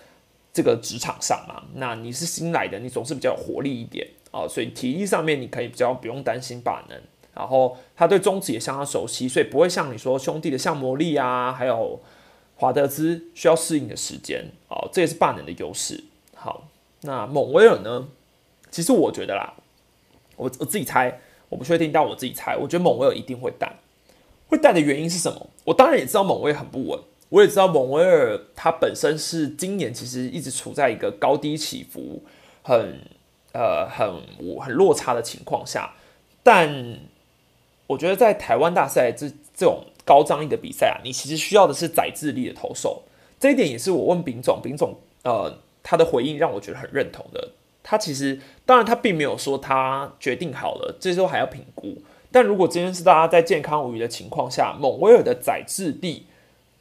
[0.53, 7.01] 这个职场上嘛，那你是新来的，你总是比较有活力一点啊，所以体力上面你可以比较不用担心霸能。
[7.37, 12.01] 然后他对中职也相当熟悉，所以不会像你说兄弟的像魔力啊，还有
[12.57, 16.05] 华德兹需要适应的时间哦，这也是霸能的优势。
[16.35, 16.67] 好，
[17.03, 18.09] 那蒙威尔呢？
[18.71, 19.53] 其实我觉得啦，
[20.37, 21.21] 我我自己猜，
[21.51, 23.77] 我不确定，但我自己猜，我觉得蒙威尔一定会带。
[24.49, 25.51] 会带的原因是什么？
[25.65, 32.23] 我当然也知道蒙威很不稳，我也知道蒙威尔他本身是今年其实一直处在一个高低起伏、
[32.63, 33.01] 很
[33.53, 34.09] 呃很
[34.59, 35.95] 很落差的情况下，
[36.43, 36.99] 但。
[37.87, 43.05] 我觉得在台湾大赛这这种高张力的比赛啊，你其实需要的是载智力的投手。
[43.39, 47.53] 这一点也是我问丙总，丙总呃他的回应让我觉得很认同的。
[47.83, 51.97] 他其实当然他并没有说他决定好了，这时候还要评估。
[52.33, 56.27] 但如果今天是大家在健康无虞的情况下，蒙威尔的载智力，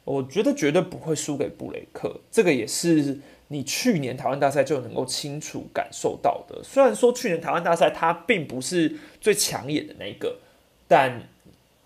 [0.04, 2.20] 我觉得绝对不会输给布雷克。
[2.32, 6.60] 这个也是你去年台湾大赛就能够清楚感受到的。
[6.64, 10.38] 虽然说去年台湾大赛他并不是最抢眼的那个。
[10.88, 11.22] 但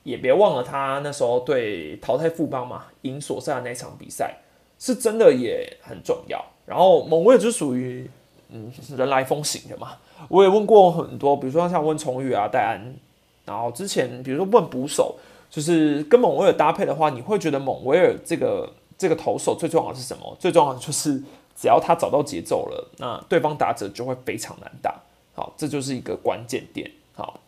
[0.03, 4.38] 也别忘了，他那时候对淘汰富邦嘛，赢所赛的那场比赛，
[4.78, 6.44] 是真的也很重要。
[6.64, 8.09] 然后蒙威尔就属于
[8.48, 9.98] 嗯人来疯型的嘛。
[10.28, 12.94] 我也问过很多，比如说像温崇宇啊、戴安，
[13.44, 15.16] 然后之前比如说问捕手，
[15.51, 20.36] 就是跟蒙威尔搭配的话，你会觉得蒙威尔这个这个投手最重要的是什么？
[20.38, 21.22] 最重要的就是
[21.55, 24.94] 只要他找到节奏了，那对方打者就会非常难打。
[25.34, 26.90] 好，这就是一个关键点。
[27.14, 27.38] 好。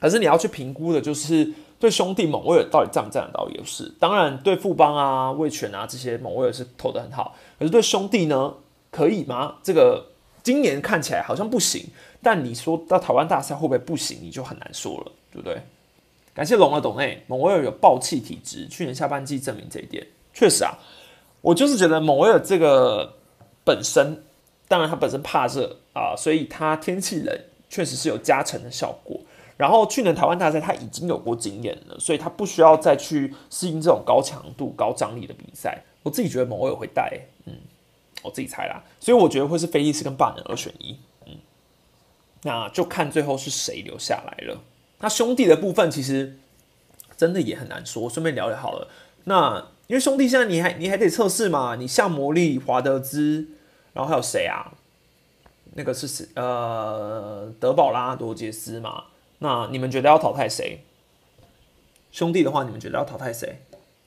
[0.00, 3.92] 可是你要去评估的，就是对兄弟蒙威尔到底占不占得到优势？
[3.98, 7.34] 当然，对富邦啊、魏权啊这些蒙威尔是投的很好。
[7.58, 8.54] 可是对兄弟呢，
[8.90, 9.56] 可以吗？
[9.62, 10.06] 这个
[10.42, 11.86] 今年看起来好像不行。
[12.20, 15.62] 但你说到台湾大赛会不会不行，你就很难说了，对不对？
[16.34, 20.06] 感谢龙的董内，蒙威尔有暴气体质，去年下半季证明这一点。
[20.32, 20.78] 确实啊，
[21.40, 23.14] 我就是觉得蒙威尔这个
[23.64, 24.22] 本身，
[24.68, 27.36] 当然他本身怕热啊，所以他天气冷
[27.68, 29.20] 确实是有加成的效果。
[29.58, 35.82] 然后去年台湾大赛他已经有过经验了，所以他不需要再去适应这种高强度、高张力的比赛。
[36.04, 37.12] 我自己觉得某位会带，
[37.44, 37.52] 嗯，
[38.22, 40.96] 我自己猜啦，所以我觉得会是菲利斯跟霸能二选一，
[41.26, 41.34] 嗯，
[42.44, 44.62] 那就看最后是谁留下来了。
[45.00, 46.38] 那兄弟的部分其实
[47.16, 48.88] 真的也很难说，顺便聊聊好了。
[49.24, 53.48] 那因为兄弟现在你还你还得测试嘛，你像魔力、华德兹，
[53.92, 54.72] 然后还有谁啊？
[55.74, 56.26] 那个是谁？
[56.36, 59.04] 呃，德保拉、罗杰斯嘛。
[59.38, 60.80] 那你们觉得要淘汰谁？
[62.10, 63.60] 兄弟的话，你们觉得要淘汰谁？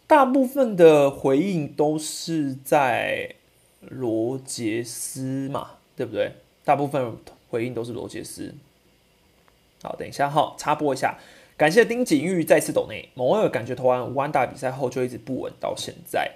[0.08, 3.36] 大部分的回应都是在
[3.80, 6.34] 罗杰斯嘛，对不对？
[6.66, 7.16] 大部分
[7.50, 8.54] 回应都是罗杰斯。
[9.82, 11.18] 好，等一下哈，插播一下，
[11.56, 13.10] 感谢丁景玉再次抖内。
[13.14, 16.32] 某尔感觉投完五安大比赛后就一直不稳到现在。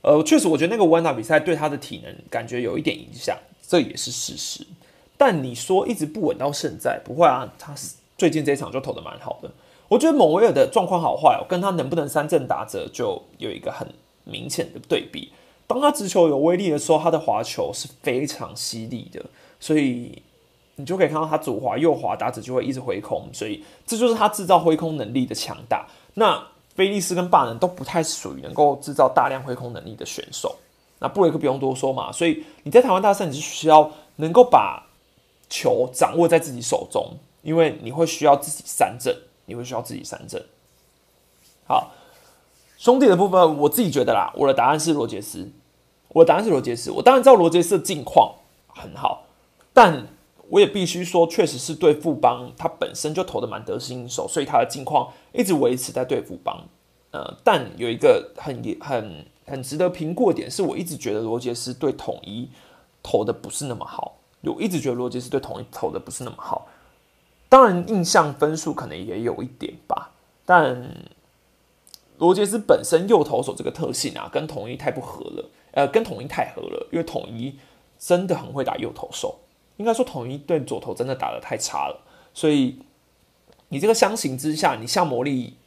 [0.00, 4.66] 呃，确实，我觉得那个武安大比赛对他的体能感觉有一点影响，这也是事实。
[5.16, 7.94] 但你说一直不稳到现在，不会啊，他是。
[8.22, 9.50] 最近这一场就投的蛮好的，
[9.88, 13.84] 我觉得蒙维尔的状况好坏哦，跟他能不能三振打折就有一个很
[14.22, 15.32] 明显的对比。
[15.66, 19.20] 当他直球有威力的时候，他的滑球是非常犀利的，
[19.58, 20.22] 所以
[20.76, 25.84] 你就可以看到他左滑右滑打者就会一直挥空，所以这就是他制造挥空能力的强大。
[26.14, 26.40] 那
[26.76, 30.54] 菲利斯跟霸能都不太属于能够制造大量挥空能力的选手。
[31.00, 34.86] 那布雷克不用多说嘛，所以你在台湾大赛你是需要能够把
[35.50, 37.04] 球掌握在自己手中。
[37.42, 39.14] 因为你会需要自己三振，
[39.46, 40.42] 你会需要自己三振。
[41.66, 41.92] 好，
[42.78, 45.50] 兄弟的部分，我自己觉得啦，我的答案是罗杰斯。
[46.08, 46.90] 我的答案是罗杰斯。
[46.90, 48.34] 我当然知道罗杰斯的近况
[48.68, 49.24] 很好，
[49.72, 50.06] 但
[50.50, 56.64] 我也必须说，确实是对富邦他本身就投的蛮得心应手，所以他的近况一直维持在对富邦。
[57.12, 62.50] 呃，但有一个很很很值得评估的点，是我一直觉得罗杰斯对统一
[63.02, 64.18] 投的不是那么好。
[64.42, 66.66] 我一直觉得罗杰斯对统一投的不是那么好。
[67.52, 70.12] 当然，印象分数可能也有一点吧，
[70.46, 70.90] 但
[72.16, 75.50] 罗杰斯本身右投手这个特性啊，跟统一太不合了。
[75.72, 77.58] 呃，跟统一太合了，因为统一
[77.98, 79.40] 真的很会打右投手。
[79.76, 82.00] 应该说，统一对左投真的打的太差了。
[82.32, 82.78] 所以，
[83.68, 85.58] 你这个相形之下，你像魔力。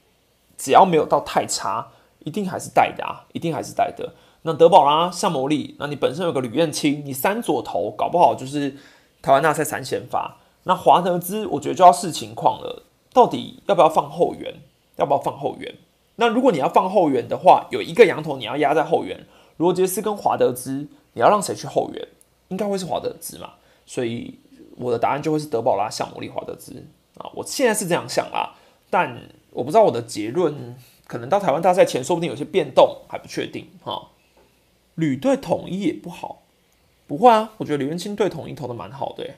[0.58, 1.90] 只要没有到太差，
[2.24, 4.16] 一定还是带的啊，一定还是带的。
[4.42, 8.76] 那德保拉、像魔力，那你本身有个吕彦青，你三左投，搞不好就是
[9.22, 10.38] 台湾大赛三先发。
[10.66, 14.62] 那华德兹，我觉得就要视情况了，到底要不要放后援？
[14.98, 15.74] 要不要放后援？
[16.18, 19.26] 那如果你要放后援的话，有一个羊头你要压在后援，
[19.58, 22.08] 罗杰斯跟华德兹，你要让谁去后援？
[22.50, 23.54] 应该会是华德兹嘛？
[23.86, 24.40] 所以
[24.78, 26.86] 我的答案就会是德保拉、向魔力、华德兹
[27.18, 27.32] 啊。
[27.34, 28.56] 我现在是这样想啦，
[28.90, 29.18] 但。
[29.56, 30.76] 我不知道我的结论，
[31.08, 34.10] 可能到台湾大赛前，说不定有些变动，还不确定哈。
[34.96, 36.42] 旅队统一也不好，
[37.08, 39.36] 不会啊，我觉得李元清对统一投的蛮好的，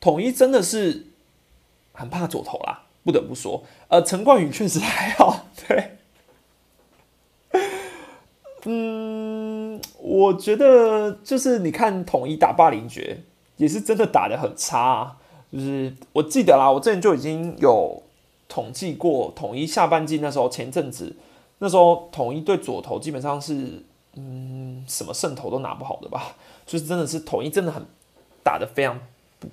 [0.00, 1.06] 统一真的是
[1.92, 5.98] 很怕左投啦，不得不说，呃，陈冠宇确实还好， 对，
[8.64, 13.22] 嗯，我觉得就是你看统一打霸凌爵，
[13.56, 15.16] 也是真的打的很差，
[15.52, 18.02] 就是我记得啦，我之前就已经有。
[18.52, 21.14] 统计过统一下半季那时候前阵子
[21.58, 23.80] 那时候统一对左投基本上是
[24.14, 26.34] 嗯什么胜投都拿不好的吧，
[26.66, 27.84] 就是真的是统一真的很
[28.42, 28.98] 打的非常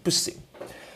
[0.03, 0.33] 不行，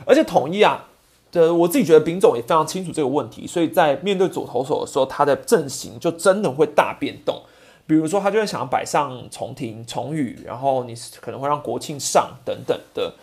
[0.06, 0.88] 而且统一啊
[1.32, 7.42] 的我自己觉得丙总也非常清楚这个问题，所以在面对左投手的时候，他的阵型就真的会大变动，
[7.86, 13.14] 比如说他就会想要摆上重庭重宇，然后你可能会让国庆上等等的，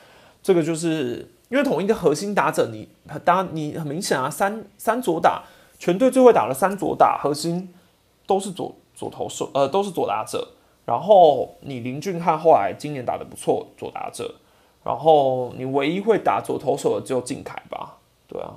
[0.43, 1.31] 这个就是。
[1.51, 2.87] 因为统一的核心打者，你
[3.25, 5.43] 当你很明显啊，三三左打，
[5.79, 7.73] 全队最会打的三左打核心
[8.27, 10.47] 都是左左投手，呃，都是左打者。
[10.85, 14.35] 然后你林俊汉后来今年打的不错，左打者。
[14.89, 17.99] 然后你唯一会打左投手的只有靖凯吧？
[18.27, 18.55] 对啊，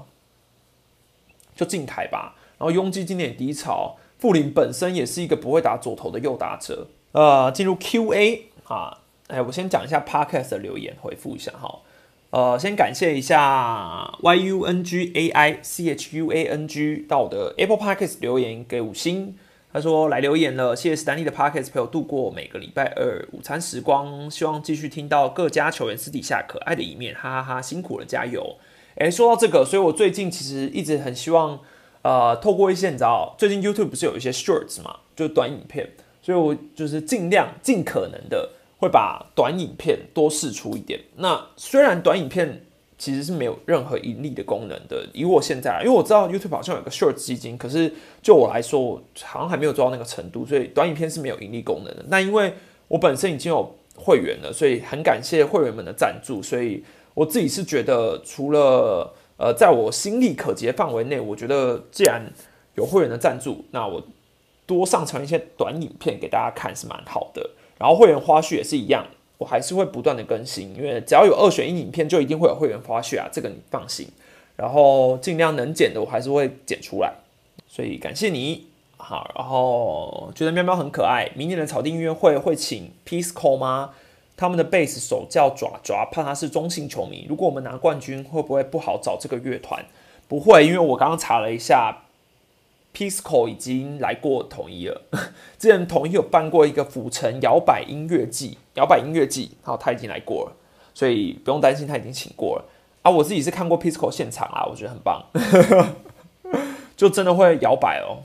[1.54, 2.36] 就靖凯吧。
[2.58, 6.88] 然后拥挤今年低潮，富林本身也是一个不会打左投的右打者。
[7.12, 11.80] 呃，进入 Q&A 啊，哎，我先讲一下 Podcast 的留言，回复一下哈。
[12.30, 18.22] 呃，先感谢一下 Y U N G A I C H U A N G 到我的 Apple Podcast
[18.22, 19.36] 留言给五星。
[19.74, 28.58] 他说来留言了，谢谢史丹利的 Podcast 陪我度过每个礼拜二午餐时光，希望继续听到各家球员私底下可爱的一面，哈哈哈，辛苦了，加油！
[28.96, 31.60] 哎，说到这个，所以我最近其实一直很希望，
[32.02, 35.92] 呃，透过一些你知道，最近 YouTube 不是有一些 Shorts 嘛，就短影片，
[36.22, 38.50] 所以我就是尽量尽可能的。
[38.82, 41.00] 会把短影片多试出一点。
[41.18, 42.66] 那虽然短影片
[43.02, 47.92] 其实是没有任何盈利的功能的，以我现在，因为我知道 YouTube 好像有个 Short 基金，可是
[48.22, 52.06] 就我来说，我好像还没有做到那个程度，所以短影片是没有盈利功能的。
[52.10, 52.54] 那因为
[52.88, 56.84] 我本身已经有会员了，所以很感谢会员们的赞助，所以
[57.16, 62.32] 我自己是觉得，除了呃，在我心力可及范围内，我觉得既然
[62.76, 64.00] 有会员的赞助，那我
[64.68, 67.50] 多上传一些短影片给大家看是蛮好的。
[67.80, 69.04] 然后会员花絮也是一样，
[69.42, 74.08] 我还是会不断的更新，因为只要有二选一影片，就一定会有会员花絮啊，这个你放心。
[74.56, 77.12] 然后尽量能剪的，我还是会剪出来。
[77.68, 78.68] 所以感谢你，
[78.98, 79.32] 好。
[79.36, 83.90] 然后觉得喵喵很可爱，明年的草地音乐会会请 Peaceco 吗？
[84.38, 87.26] 他们的贝斯手叫爪爪，怕他是中性球迷。
[87.28, 89.84] 如果我们拿冠军，会不会不好找这个乐团？
[90.28, 92.04] 不会，因为我刚刚查了一下。
[92.94, 95.02] Pisco 已经来过统一了，
[95.58, 100.52] 之前统一有办过一个府城摇摆音乐季，摇摆音乐季，好，他已经来过了，
[100.94, 102.66] 所以不用担心他已经请过了
[103.02, 103.10] 啊。
[103.10, 105.26] 我自己是看过 Pisco 现场啊，我觉得很棒，
[106.98, 108.24] 就真的会摇摆哦。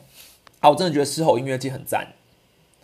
[0.59, 2.09] 啊，我真的觉得狮吼音乐季很赞，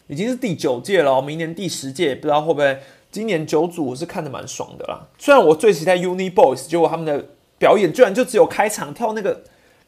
[0.06, 2.78] 已经是第九届了，明年第十届，不知道会不会
[3.10, 5.08] 今年九组我是看的蛮爽的啦。
[5.18, 7.26] 虽然我最期待 Uni Boys，结果他们的
[7.58, 9.42] 表演居然就只有开场跳那个。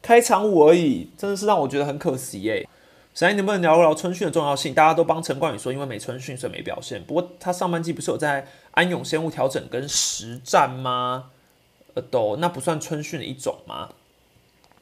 [0.05, 2.69] 开场舞而已，真的是让我觉得很可惜耶。
[3.15, 4.71] 小英能不能聊聊春训的重要性？
[4.71, 7.03] 大家都帮陈冠宇说，因为没春训所以没表现。
[7.03, 11.31] 不过他上半季不是有在安永先物调整跟实战吗？
[11.95, 13.89] 呃，都那不算春训的一种吗？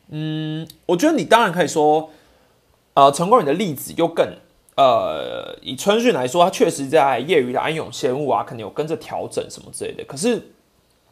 [0.09, 2.09] 嗯，我觉得你当然可以说，
[2.93, 4.27] 呃，陈冠宇的例子又更
[4.75, 10.03] 呃，以春训来说，他确实在业余的安永先物啊，肯定有跟着调整什么之类的。
[10.03, 10.49] 可是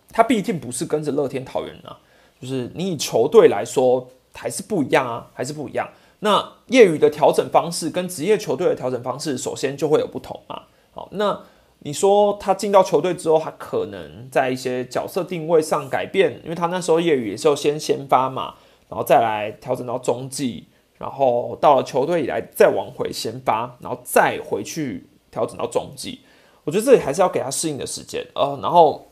[0.09, 1.97] 他毕竟不是跟着乐天桃园啊。
[2.42, 5.88] 就是你以球队来说还是不一样啊，还是不一样。
[6.20, 10.64] 那业余的调整方式跟职业球队的调整方式，首先就会有不同嘛。
[10.92, 11.39] 好，那
[11.80, 18.56] 你说他进到球队之后，他可能在一些角色定位上改变，因为他那时候业余也是先先发嘛，
[18.89, 20.68] 然后再来调整到中继，
[21.00, 26.22] 然后到了球队以来再往回先发，然后再回去调整到中继。
[26.64, 28.24] 我觉得这里还是要给他适应的时间。
[28.36, 29.08] 呃，然后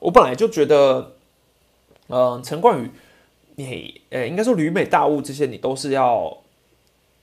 [0.00, 1.12] 我本来就觉得，
[2.10, 2.90] 嗯，陈冠宇。
[3.56, 6.34] 你呃，应该说旅美大物这些，你都是要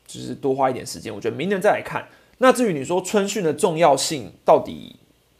[0.06, 1.12] 就是多花一点时间。
[1.12, 2.08] 我觉得明年再来看。
[2.38, 4.96] 那至于你说春训的重要性到底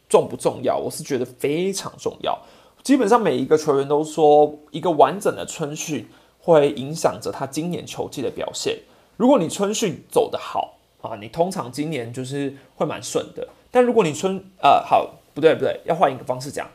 [0.08, 2.36] 重不重要，我是觉得非常重要。
[2.82, 6.08] 基本上每一个球员都说，一个完整的春训
[6.40, 8.76] 会影响着他今年球季的表现。
[9.16, 13.46] 如果你春训走得好啊，你通常今年就是会蛮顺的。
[13.70, 16.68] 但如果你春呃好不对不对，要换一个方式讲，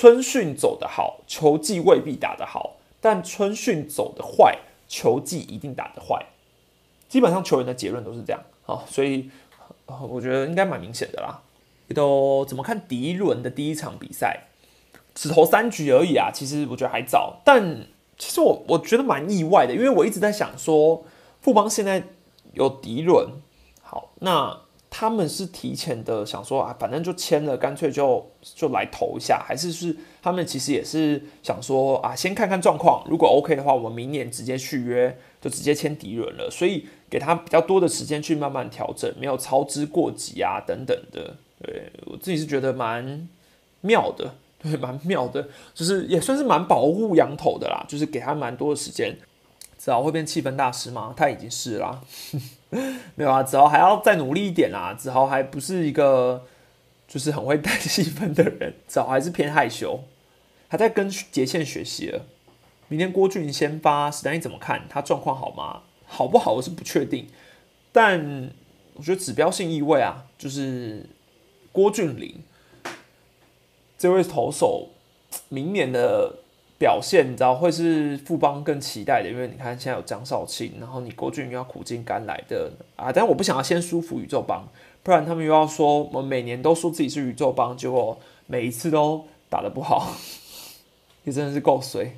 [0.00, 2.76] 春训走得好，球技未必打得好。
[3.00, 6.24] 但春训走的坏，球技一定打得坏。
[7.08, 9.28] 基本上球员的结论都是这样啊，所以
[9.86, 11.42] 我觉得应该蛮明显的啦。
[11.96, 14.44] 都怎么看第一轮的第一场比赛，
[15.16, 16.30] 只投三局而已啊。
[16.32, 17.84] 其实我觉得还早，但
[18.16, 21.04] 其实我我觉得蛮意外的，因为我一直在想说，
[21.40, 22.04] 富邦现在
[22.52, 23.30] 有第一轮，
[23.82, 24.60] 好那。
[24.90, 41.36] 他们是提前的想说啊，反正就签了，干脆就就来投一下，还是是他们其实也是想说啊，先看看状况，如果 OK 的话，我们明年直接续约，就直接签敌人了，所以给他比较多的时间去慢慢调整，没有操之过急啊等等的。
[41.60, 43.28] 对我自己是觉得蛮
[43.82, 49.16] 妙的，对，蛮妙的，就是也算是蛮保护羊头的啦，就是给他蛮多的时间。
[49.78, 51.14] 知道会变气氛大师吗？
[51.16, 52.00] 他已经是啦。
[53.14, 54.94] 没有啊，子豪还要再努力一点啦。
[54.94, 56.46] 子豪还不是一个
[57.06, 60.04] 就是很会带气氛的人， 子豪还是偏害羞，
[60.68, 62.26] 还在跟杰线学习了。
[62.88, 64.86] 明天郭俊先发，史丹你怎么看？
[64.88, 65.82] 他状况好吗？
[66.06, 66.52] 好不好？
[66.52, 67.28] 我是不确定，
[67.92, 68.50] 但
[68.94, 71.08] 我觉得指标性意味啊，就是
[71.72, 72.42] 郭俊麟
[73.96, 74.90] 这位投手，
[75.48, 76.40] 明年的。
[76.78, 83.10] 表现你知道会是富邦更期待的，因为你看现在有张少庆，然后你郭俊又要苦尽甘来的啊！
[83.12, 84.64] 但我不想要先舒服宇宙帮，
[85.02, 88.16] 不然他们又要说我们每年都说自己是宇宙帮，结果
[88.46, 90.14] 每一次都打得不好，
[91.24, 92.16] 也真的是够衰。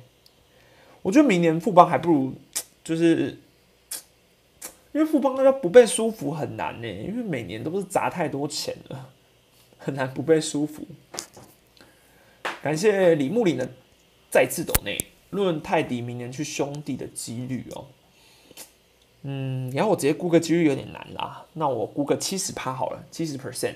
[1.01, 2.31] 我觉得明年富邦还不如
[2.83, 3.39] 就是
[4.91, 9.09] 因为富邦要不被舒服很难呢，因为每年都是砸太多钱了，
[9.79, 10.83] 很难不被舒服。
[12.61, 13.67] 感谢李木林的。
[14.31, 14.97] 再次抖内
[15.29, 17.85] 论泰迪明年去兄弟的几率哦，
[19.23, 23.75] 嗯，然后我直接估个几率有点难啦，那我估个七十趴好了，七十 percent。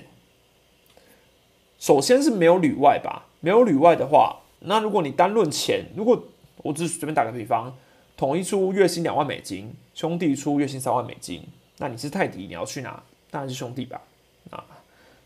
[1.78, 6.24] 首先是没有旅外吧，没有旅外的话，那如果你单论钱，如果
[6.62, 7.76] 我只是随便打个比方，
[8.16, 11.42] 统一出月薪两万美金，兄弟出月薪三万美金，
[11.76, 13.02] 那你是泰迪，你要去哪？
[13.30, 14.00] 当然是兄弟吧。
[14.50, 14.64] 啊，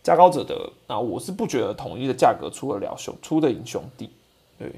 [0.02, 4.10] 价高者得，那我是不觉得统一的价格出得了兄，出得赢兄弟，
[4.58, 4.72] 对。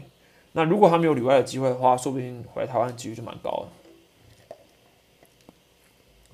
[0.54, 3.68] 那如果他没有旅外的机会的话，说不定回来台湾的几率就蛮高的。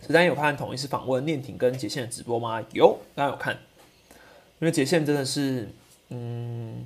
[0.05, 2.61] 实在有看同一次访问念婷跟杰宪的直播吗？
[2.73, 3.57] 有，当然有看。
[4.59, 5.69] 因为杰宪真的是，
[6.09, 6.85] 嗯，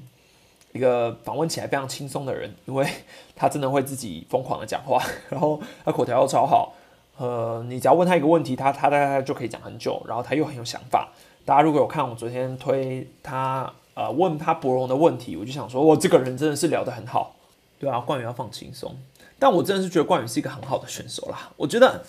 [0.72, 2.87] 一个访问起来非常轻松的人，因为
[3.35, 6.74] 他真的会自己疯狂的讲话， 然后他口条又超好。
[7.16, 11.12] 呃，你只要问他一个问题，他他大概就可以讲很久，然后他又很有想法。
[11.47, 13.72] 大家如果有看我昨天推他。
[13.95, 17.36] 呃，问他博荣的问题，我就想说，我这个人真的是聊得很好，
[17.78, 18.97] 对啊，冠宇要放轻松，
[19.38, 21.53] 但我真的是觉得冠宇是一个很好的选手啦。
[21.57, 22.05] 我觉得，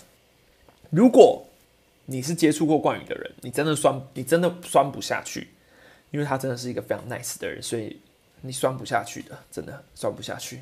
[0.90, 1.46] 如果
[2.06, 5.48] 你是接触过冠宇的人，你真的酸，你真的酸不下去，
[6.10, 8.00] 因为他真的是一个非常 nice 的人，所以
[8.40, 10.60] 你酸不下去的，真的酸不下去。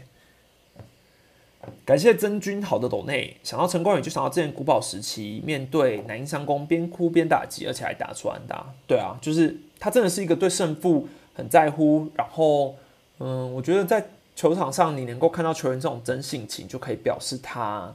[1.85, 9.57] 感谢真君好的斗内，想到陈冠宇就想到之前古堡时期面对南音三公边哭边打击，而且还打出安打，对啊，就是。
[9.85, 12.77] 他真的是一个对胜负很在乎，然后，
[13.19, 14.07] 嗯，我觉得在
[14.37, 17.93] 球场上你能够看到球员这种真性情，就可以表示他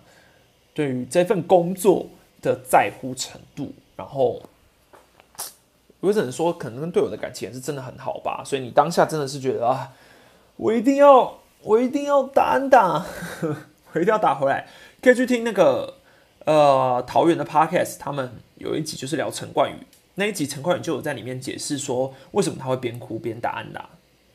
[0.73, 2.05] 对于这份工作
[2.41, 3.71] 的在乎程度。
[3.95, 4.41] 然后，
[6.01, 8.43] 我只能说，可能跟队友的感情也是真的很好吧。
[8.45, 9.93] 所以你当下真的是觉得啊，
[10.57, 13.05] 我一定要，我一定要打打，
[13.93, 14.67] 我一定要打回来。
[15.01, 15.95] 可以去听那个
[16.45, 19.75] 呃桃园的 podcast，他们有一集就是聊陈冠宇。
[20.15, 23.89] 那一集陈冠宇就有在里面解释说，为什么他会边哭边打安打。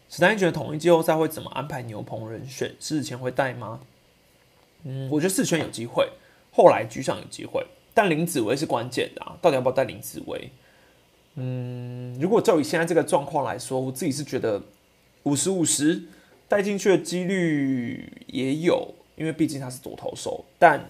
[0.09, 2.75] 史丹利觉得统一季后赛会怎么安排牛棚人选？
[2.79, 3.81] 四前会带吗？
[4.85, 6.09] 嗯，我觉得四圈有机会，
[6.53, 10.53] 后来局上有机会，但林子薇是关键的啊，到底要不要带林子薇？
[11.37, 14.63] 嗯，如果就以现在这个状况来说，我自己是觉得
[15.23, 16.03] 五十五十
[16.53, 20.87] 带进去的几率也有，因为毕竟他是左投手，但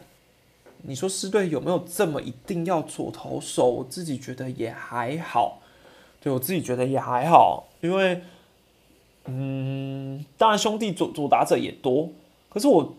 [0.82, 3.70] 你说狮队有没有这么一定要左投手？
[3.70, 5.62] 我自己觉得也还好，
[6.20, 8.22] 对我自己觉得也还好，因为，
[9.26, 12.10] 嗯，当然兄弟左左打者也多，
[12.48, 12.96] 可是我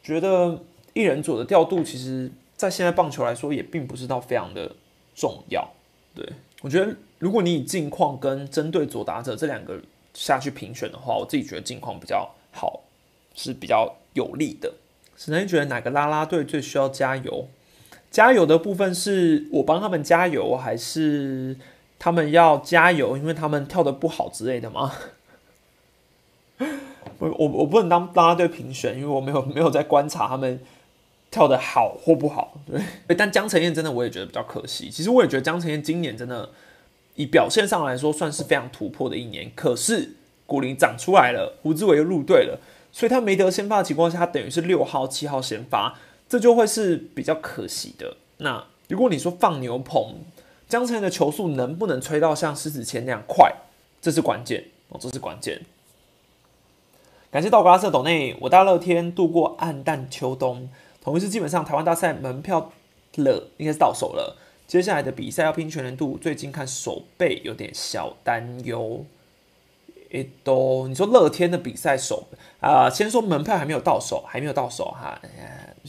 [0.00, 4.76] 觉得一人左的调度，其实在现在棒球来说，也并不是到非常的
[5.16, 5.68] 重要。
[6.14, 6.24] 对
[6.62, 9.82] 我觉得，如果你以近况跟针对左打者这两个
[10.16, 12.80] 下去评选的话，我自己觉得近况比较好，
[13.34, 14.72] 是比较有利的。
[15.16, 17.48] 只能觉得哪个拉拉队最需要加油？
[18.10, 21.56] 加油的部分是我帮他们加油，还是
[21.98, 24.92] 他们要加油，因为他们跳的不好之类的吗？
[27.18, 30.60] 我我我不能当拉拉队评选，因为我没有没有在观察他们
[31.30, 32.58] 跳的好或不好。
[32.66, 32.80] 对，
[33.16, 34.90] 但江晨燕真的我也觉得比较可惜。
[34.90, 36.50] 其实我也觉得江晨燕今年真的
[37.16, 39.50] 以表现上来说算是非常突破的一年。
[39.54, 40.14] 可是
[40.46, 42.60] 古林长出来了，胡志伟又入队了。
[42.92, 45.98] 所以他没得先发的情况下，他等于是六号、七号先发，
[46.28, 48.16] 这就会是比较可惜的。
[48.38, 50.20] 那如果你说放牛棚，
[50.66, 53.52] 江晨的球速能不能吹到像狮子谦那样快，
[54.00, 55.60] 这是关键哦，这是关键。
[57.30, 60.70] 感谢道格拉斯斗内，我大热天度过暗淡秋冬，
[61.02, 62.72] 同时基本上台湾大赛门票
[63.16, 64.38] 了，应该是到手了。
[64.66, 69.04] 接下来的比赛要拼全能度，最近看手背有点小担忧。
[70.10, 72.28] 诶，都你说乐天的比赛手
[72.60, 75.20] 啊，先说门票还没有到手，还没有到手哈。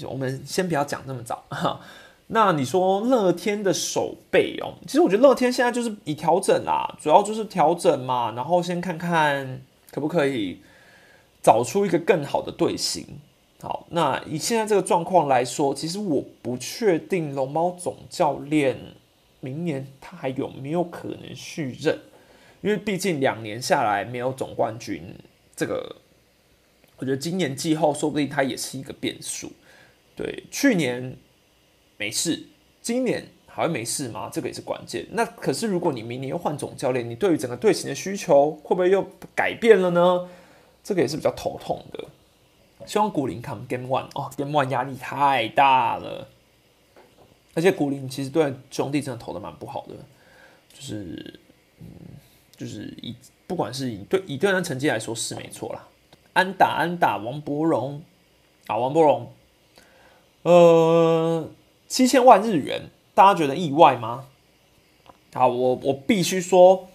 [0.07, 1.79] 我们先不要讲那么早 哈。
[2.27, 9.61] 那你说乐天的手背哦，其实我觉得乐天现在就是以调整啦，主要就是调整嘛，然后先看看
[9.91, 10.61] 可不可以
[11.41, 13.05] 找出一个更好的队形。
[13.59, 18.77] 好，那以现在这个状况来说，其实我不确定龙猫总教练
[19.39, 21.99] 明年他还有没有可能续任。
[22.61, 25.15] 因为毕竟两年下来没有总冠军，
[25.55, 25.95] 这个
[26.97, 29.51] 我觉得今年季后说不定他也是一个变数。
[30.15, 31.15] 对，去年
[31.97, 32.47] 没事，
[32.81, 34.29] 今年还会没事吗？
[34.33, 35.05] 这个也是关键。
[35.11, 40.27] 那可是如果你明年又换总教练，你对于整个队形的需求会不会又改变了呢？
[40.83, 42.05] 这个也是比较头痛的。
[42.87, 46.27] 希望古林看 Game One 哦，Game One 压力太大了，
[47.53, 49.93] 而且古林其实对兄弟真的投的蛮不好的，
[50.73, 51.39] 就是
[51.79, 51.85] 嗯。
[52.57, 53.15] 就是以
[53.45, 55.87] 不管是以对以对战成绩来说是没错啦，
[56.33, 58.01] 安打安打王博荣
[58.65, 59.31] 啊王博荣，
[60.41, 61.47] 呃
[61.87, 64.25] 七千万日元，大家觉得意外吗？
[65.35, 66.89] 好，我我必须说，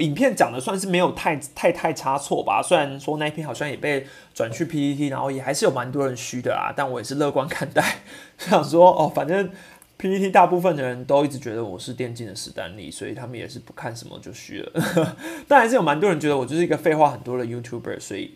[0.00, 2.62] 影片讲的算是没有太太太差错吧。
[2.62, 7.98] 虽然说那一篇好像也被转去 PPT，然后也还是有蛮多人虚的啊，但我也是乐观看待，
[8.38, 9.50] 想说哦，反正。
[9.98, 15.16] PPT 大部分的人都一直觉得我是电竞的史丹利，所以他们也是不看什么就虚了。
[15.46, 18.34] 但还是有蛮多人觉得我就是一个废话很多的 YouTuber，所以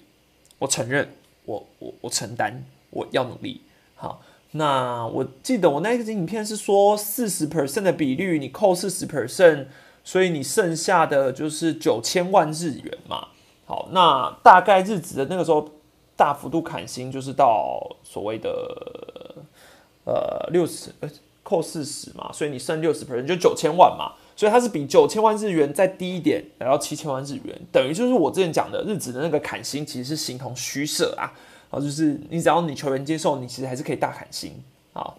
[0.61, 1.09] 我承认，
[1.45, 3.63] 我我我承担，我要努力。
[3.97, 9.67] 好，那我记得我那个影片是说四十 percent 的比率，你扣四十 percent，
[10.07, 13.29] 所以你剩下的就是九千万日元嘛。
[13.67, 15.69] 好，那大概日子的那个时候
[16.17, 19.35] 大幅度砍薪，就是到所谓的
[20.05, 20.91] 呃六十。
[21.49, 31.31] 扣四十嘛，所以你剩六十 percent 就九千万嘛，所以它是比九千万日元再低一点，来到七千万日元，等于就是我之前讲的日子的那个砍薪其实是形同虚设啊，
[31.71, 34.61] 啊，就是你只要你球员接受，你其实还是可以大砍薪
[34.93, 35.15] 啊。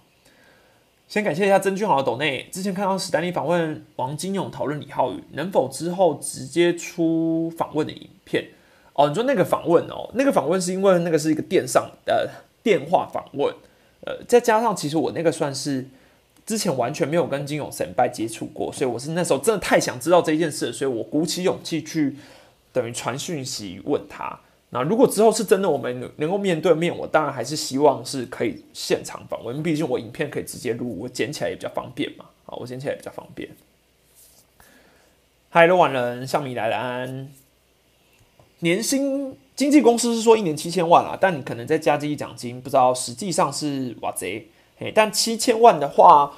[1.07, 8.49] 先感谢一下曾俊豪的抖内，之前看到史丹利访问王金勇讨论李浩宇能否之后直接出访问的影片
[8.93, 12.27] 哦，你说那个访问哦，那个访问是因为那个是一个电上呃
[12.61, 13.53] 电话访问，
[14.05, 15.87] 呃，再加上其实我那个算是。
[16.45, 22.15] 之前完全没有跟金勇神拜接触过，所以我是那时候真的太想知道这件事，所以我鼓起勇气去
[22.71, 24.39] 等于传讯息问他。
[24.69, 32.25] 那如果之后是真的我们能够面对面，我当然还是希望是可以现场访问，毕竟我影片可以直接录，我剪起来也比较方便嘛。
[32.45, 33.49] 啊，我剪起来也比较方便。
[35.49, 37.29] 嗨，罗晚人，向米来安。
[38.59, 44.49] 年薪经纪公司是说一年七千万啊，但你可能再加这一奖金，不知道实际上是哇贼。
[44.93, 46.37] 但七千万的话，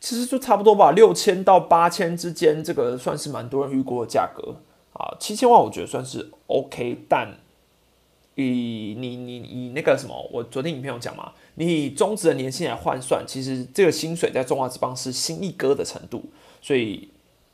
[0.00, 4.56] 其实就差不多吧，六千到八千之间，这个算是蛮多人预估的价格
[4.98, 5.16] 啊。
[5.20, 7.36] 七千万我觉得算是 OK，但
[8.34, 16.24] 以你你以那个什么，我昨天影片有讲嘛，你以中职的年薪来换算，其实这个薪水在中华之邦是新一哥的程度，
[16.60, 17.10] 所以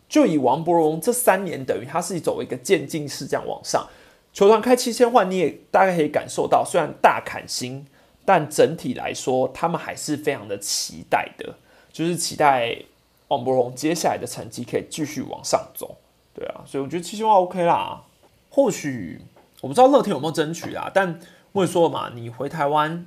[0.08, 3.88] 就以王伯荣这三年，等于他是走一个渐进式这样往上，
[4.32, 7.86] 球团开七千万，你也大概可以感受到，虽然大砍薪。
[8.24, 11.56] 但整体来说，他们还是非常的期待的，
[11.92, 12.78] 就是期待
[13.26, 15.96] 王伯荣接下来的成绩可以继续往上走，
[16.34, 18.04] 对啊，所以我觉得七千万 OK 啦。
[18.50, 19.20] 或许
[19.60, 21.20] 我不知道乐天有没有争取啊，但
[21.52, 23.06] 我也说了嘛，你回台湾，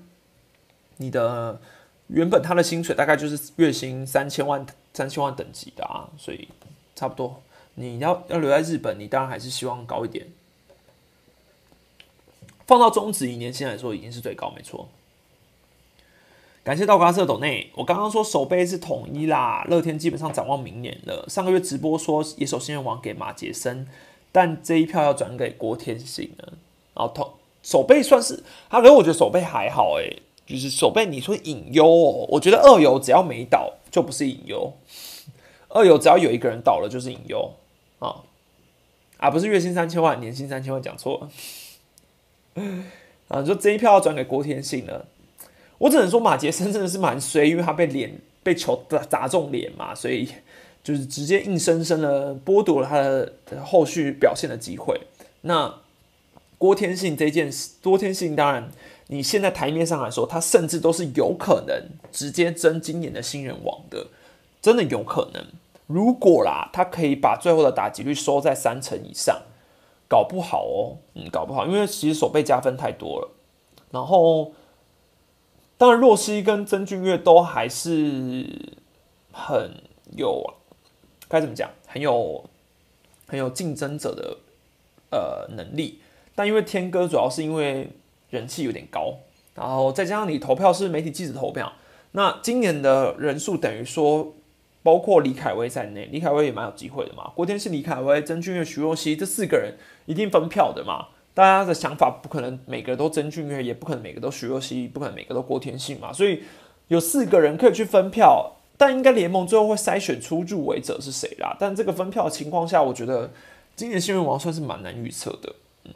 [0.97, 1.59] 你的
[2.07, 6.47] 原本他的薪水大概就是月薪三千万、三千万等级的啊，所以
[6.95, 7.41] 差不多。
[7.75, 10.27] 你要要留在日本，你当然还是希望高一点。
[12.65, 14.89] 放到中职以年薪来说，已经是最高，没错。
[16.65, 21.23] 感谢道格拉瑟斗内，我刚刚说手背是统一啦，乐天基本上展望明年了。
[21.29, 23.87] 上个月直播说野手新人王给马杰森，
[24.31, 26.53] 但这一票要转给郭天信了。
[26.95, 34.73] 然后头手背算是，他可是我觉得手背还好诶，就是手背你说隐忧哦，我觉得二游只要没倒就不是隐忧，
[35.69, 37.53] 二游只要有一个人倒了就是隐忧
[37.99, 38.23] 啊，
[39.17, 41.29] 啊不是月薪三千万，年薪三千万讲错
[42.55, 42.63] 了，
[43.27, 45.05] 啊就这一票要转给郭天信了。
[45.77, 50.29] 我只能说马杰森真的是蛮衰，因为他被脸被球砸砸中脸嘛，所以
[50.81, 55.01] 就是直接硬生生的剥夺了他的后续表现的机会。
[55.41, 55.81] 那
[56.57, 58.71] 郭天信这件事，郭天信当然
[59.07, 64.07] 你现在台面上来说，他甚至都是有可能直接争今年的新人王的，
[64.61, 65.45] 真的有可能。
[65.87, 69.41] 如果啦，他可以把最后的打击率收在三成以上，
[70.07, 73.29] 搞不好哦，嗯，搞不好，因为其实手背加分太多了，
[73.91, 74.53] 然后。
[75.77, 78.45] 当然，若曦跟曾俊岳都还是
[79.31, 79.71] 很
[80.15, 80.53] 有
[81.27, 82.49] 该怎么讲，很有
[83.27, 84.37] 很有竞争者的
[85.11, 85.99] 呃能力。
[86.33, 87.89] 但因为天哥主要是因为
[88.29, 89.15] 人气有点高，
[89.53, 91.73] 然后再加上你投票是媒体记者投票，
[92.13, 94.33] 那今年的人数等于说
[94.81, 97.31] 包括李凯威在内，李凯威也蛮有机会的嘛。
[97.35, 101.07] 郭天是李凯威、曾俊岳、徐若曦这四个人一定分票的嘛。
[101.35, 106.13] 大家的想法不可能每个都曾俊岳，也不可能每个都徐若曦，不可能每个都郭天信嘛。
[106.13, 106.41] 所以
[106.87, 111.53] 有四个人可以去分票，但应该联盟最后会筛选出入围者是谁啦。
[111.59, 113.29] 但这个分票情况下，我觉得
[113.75, 115.53] 今年新人王算是蛮难预测的。
[115.83, 115.91] 嗯，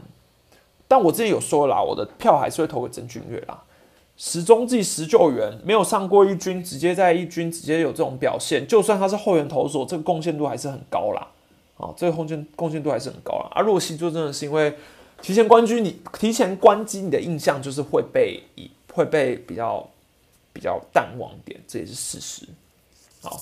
[0.89, 3.63] 但我之前有说啦，我的票还是会投给曾俊岳啦。
[4.17, 11.25] 十中计十救援，没有上过一军，直接在一军直接有这种表现，就算他是后援投手，这个贡献度还是很高啦。
[11.77, 13.49] 啊，这个贡献贡献度还是很高啦。
[13.53, 14.75] 啊，若曦就真的是因为。
[15.21, 19.87] 提前关机，你提前关机，你的印象就是会被以会被比较
[20.51, 22.47] 比较淡忘点，这也是事实。
[23.21, 23.41] 好，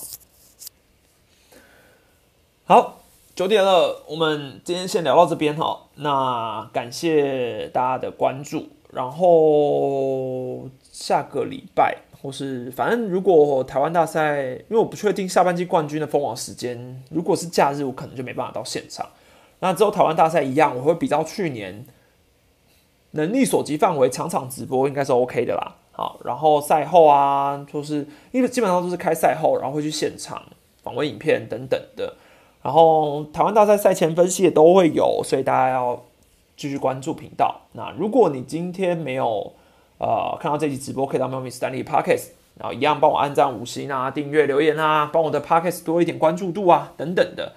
[2.64, 3.00] 好，
[3.34, 5.86] 九点了，我们今天先聊到这边哈。
[5.94, 19.08] 那感谢大家的关注，然后下个礼拜或是反正如果台湾大赛，因为我不确定下半季冠军的封王时间，如果是假日，我可能就没办法到现场。
[19.60, 21.84] 那之后台湾大赛一样，我会比较去年
[23.12, 25.76] 能力所及范围，场场直播应该是 OK 的啦。
[25.92, 30.42] 好，然后赛后啊，就是因为基本上都是开赛后，然后会去现场
[30.82, 32.14] 访问影片等等的。
[32.62, 36.04] 然后台湾大赛赛前分析也都会有，所以大家要
[36.56, 37.62] 继续关注频道。
[37.72, 39.52] 那如果你今天没有
[39.98, 47.54] 呃看到这期直播，可以到喵咪斯丹利 Podcast，然后一样帮我按赞五星啊，订阅留言啊，帮我的 Podcast 多一点关注度啊，等等的。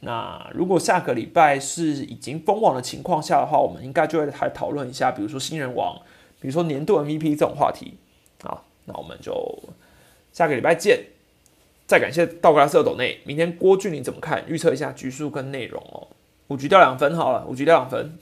[0.00, 5.98] 那如果下个礼拜是已经封网的情况下的话，我们应该就会来讨论一下，比如说新人王，
[6.40, 7.94] 比如说年度 MVP 这种话题。
[8.42, 9.58] 好，那我们就
[10.32, 11.06] 下个礼拜见。
[11.86, 14.44] 再感谢道格拉斯斗内，明天郭俊你怎么看？
[14.48, 16.08] 预测一下局数跟内容哦。
[16.48, 18.18] 五局掉两分好了，五局掉两分，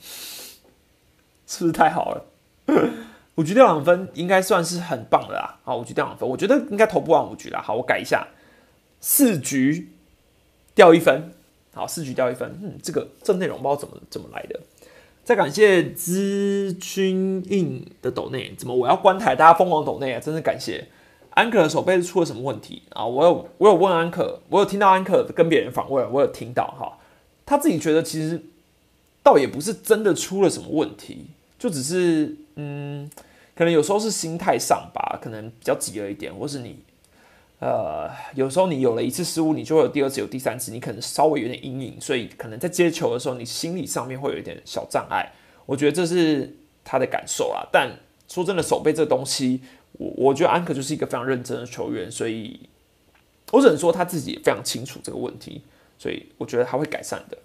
[1.45, 2.25] 是不是太好了？
[3.35, 5.59] 五局掉两分应该算是很棒的啦。
[5.63, 7.61] 好，五局掉两分，我觉得应该投不完五局啦。
[7.61, 8.27] 好，我改一下，
[9.01, 9.91] 四局
[10.73, 11.33] 掉一分。
[11.75, 14.57] 好，四局掉一分，嗯，这个这内容不知道怎么怎么来的。
[15.25, 19.35] 再感谢资君印的抖内，怎么我要关台？
[19.35, 20.19] 大家疯狂抖内啊！
[20.19, 20.87] 真是感谢。
[21.31, 23.05] 安可的手背是出了什么问题啊？
[23.05, 26.97] 我有我有问安可，我有听到安可跟别人访问，我有听到哈，
[27.45, 28.41] 他自己觉得其实
[29.21, 31.25] 倒也不是真的出了什么问题，
[31.59, 33.09] 就只是嗯，
[33.53, 36.77] 可能有时候是心态上吧，可能比较急了一点，或是你。
[37.65, 45.31] 呃，有时候你有了一次失误，你就会有第二次、有第三次，你可能稍微有点阴影，所以可能在接球的时候，你心理上面会有一点小障碍。
[45.65, 47.67] 我觉得这是他的感受啦。
[47.71, 47.89] 但
[48.27, 49.61] 说真的，手背这东西，
[49.93, 52.59] 我我觉得安可就是一个非常认真的球员，所以
[53.51, 55.63] 我只能说他自己也非常清楚这个问题，
[55.97, 57.37] 所以我觉得他会改善的。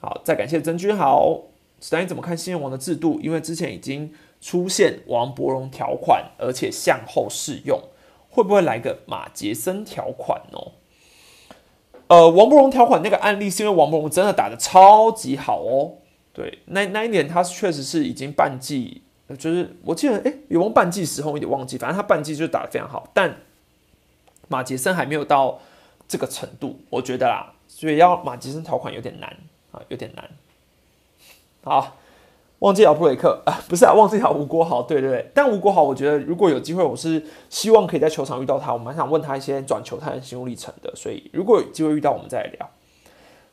[0.00, 1.44] 好，再感谢曾君豪，
[1.80, 3.18] 史丹你怎么看新人王的制度？
[3.22, 7.80] 因为之前已经出现王伯荣条款，而且向后适用。
[8.38, 10.74] 会不会来个马杰森条款哦？
[12.06, 15.94] 呃，王伯荣条款那个案例是因为王伯荣真的打的超级好哦。
[16.32, 19.02] 对，那那一年他确实是已经半季，
[19.36, 23.10] 就是我记得哎，有忘半季时候有点忘记，反正他半季就打的非常好。
[23.12, 23.38] 但
[24.46, 25.60] 马杰森还没有到
[26.06, 29.36] 这个程度，我觉得啦，所以要马杰森条款有点难
[29.72, 30.30] 啊，有点难。
[31.64, 31.96] 好，
[32.60, 35.30] 忘记了布雷克 啊，不是啊，忘记了吴国豪，对对对。
[35.32, 40.92] 但吴国豪，我觉得如果有机会，我是希望可以在球场遇到他，我蛮想问他一些转球他的心路历程的。
[40.96, 42.70] 所以如果有机会遇到，我们再来聊。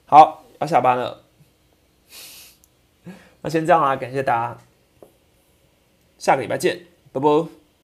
[0.05, 1.21] 好，要下班了，
[3.41, 4.57] 那先这样啦，感谢大家，
[6.17, 7.64] 下个礼拜见，拜拜。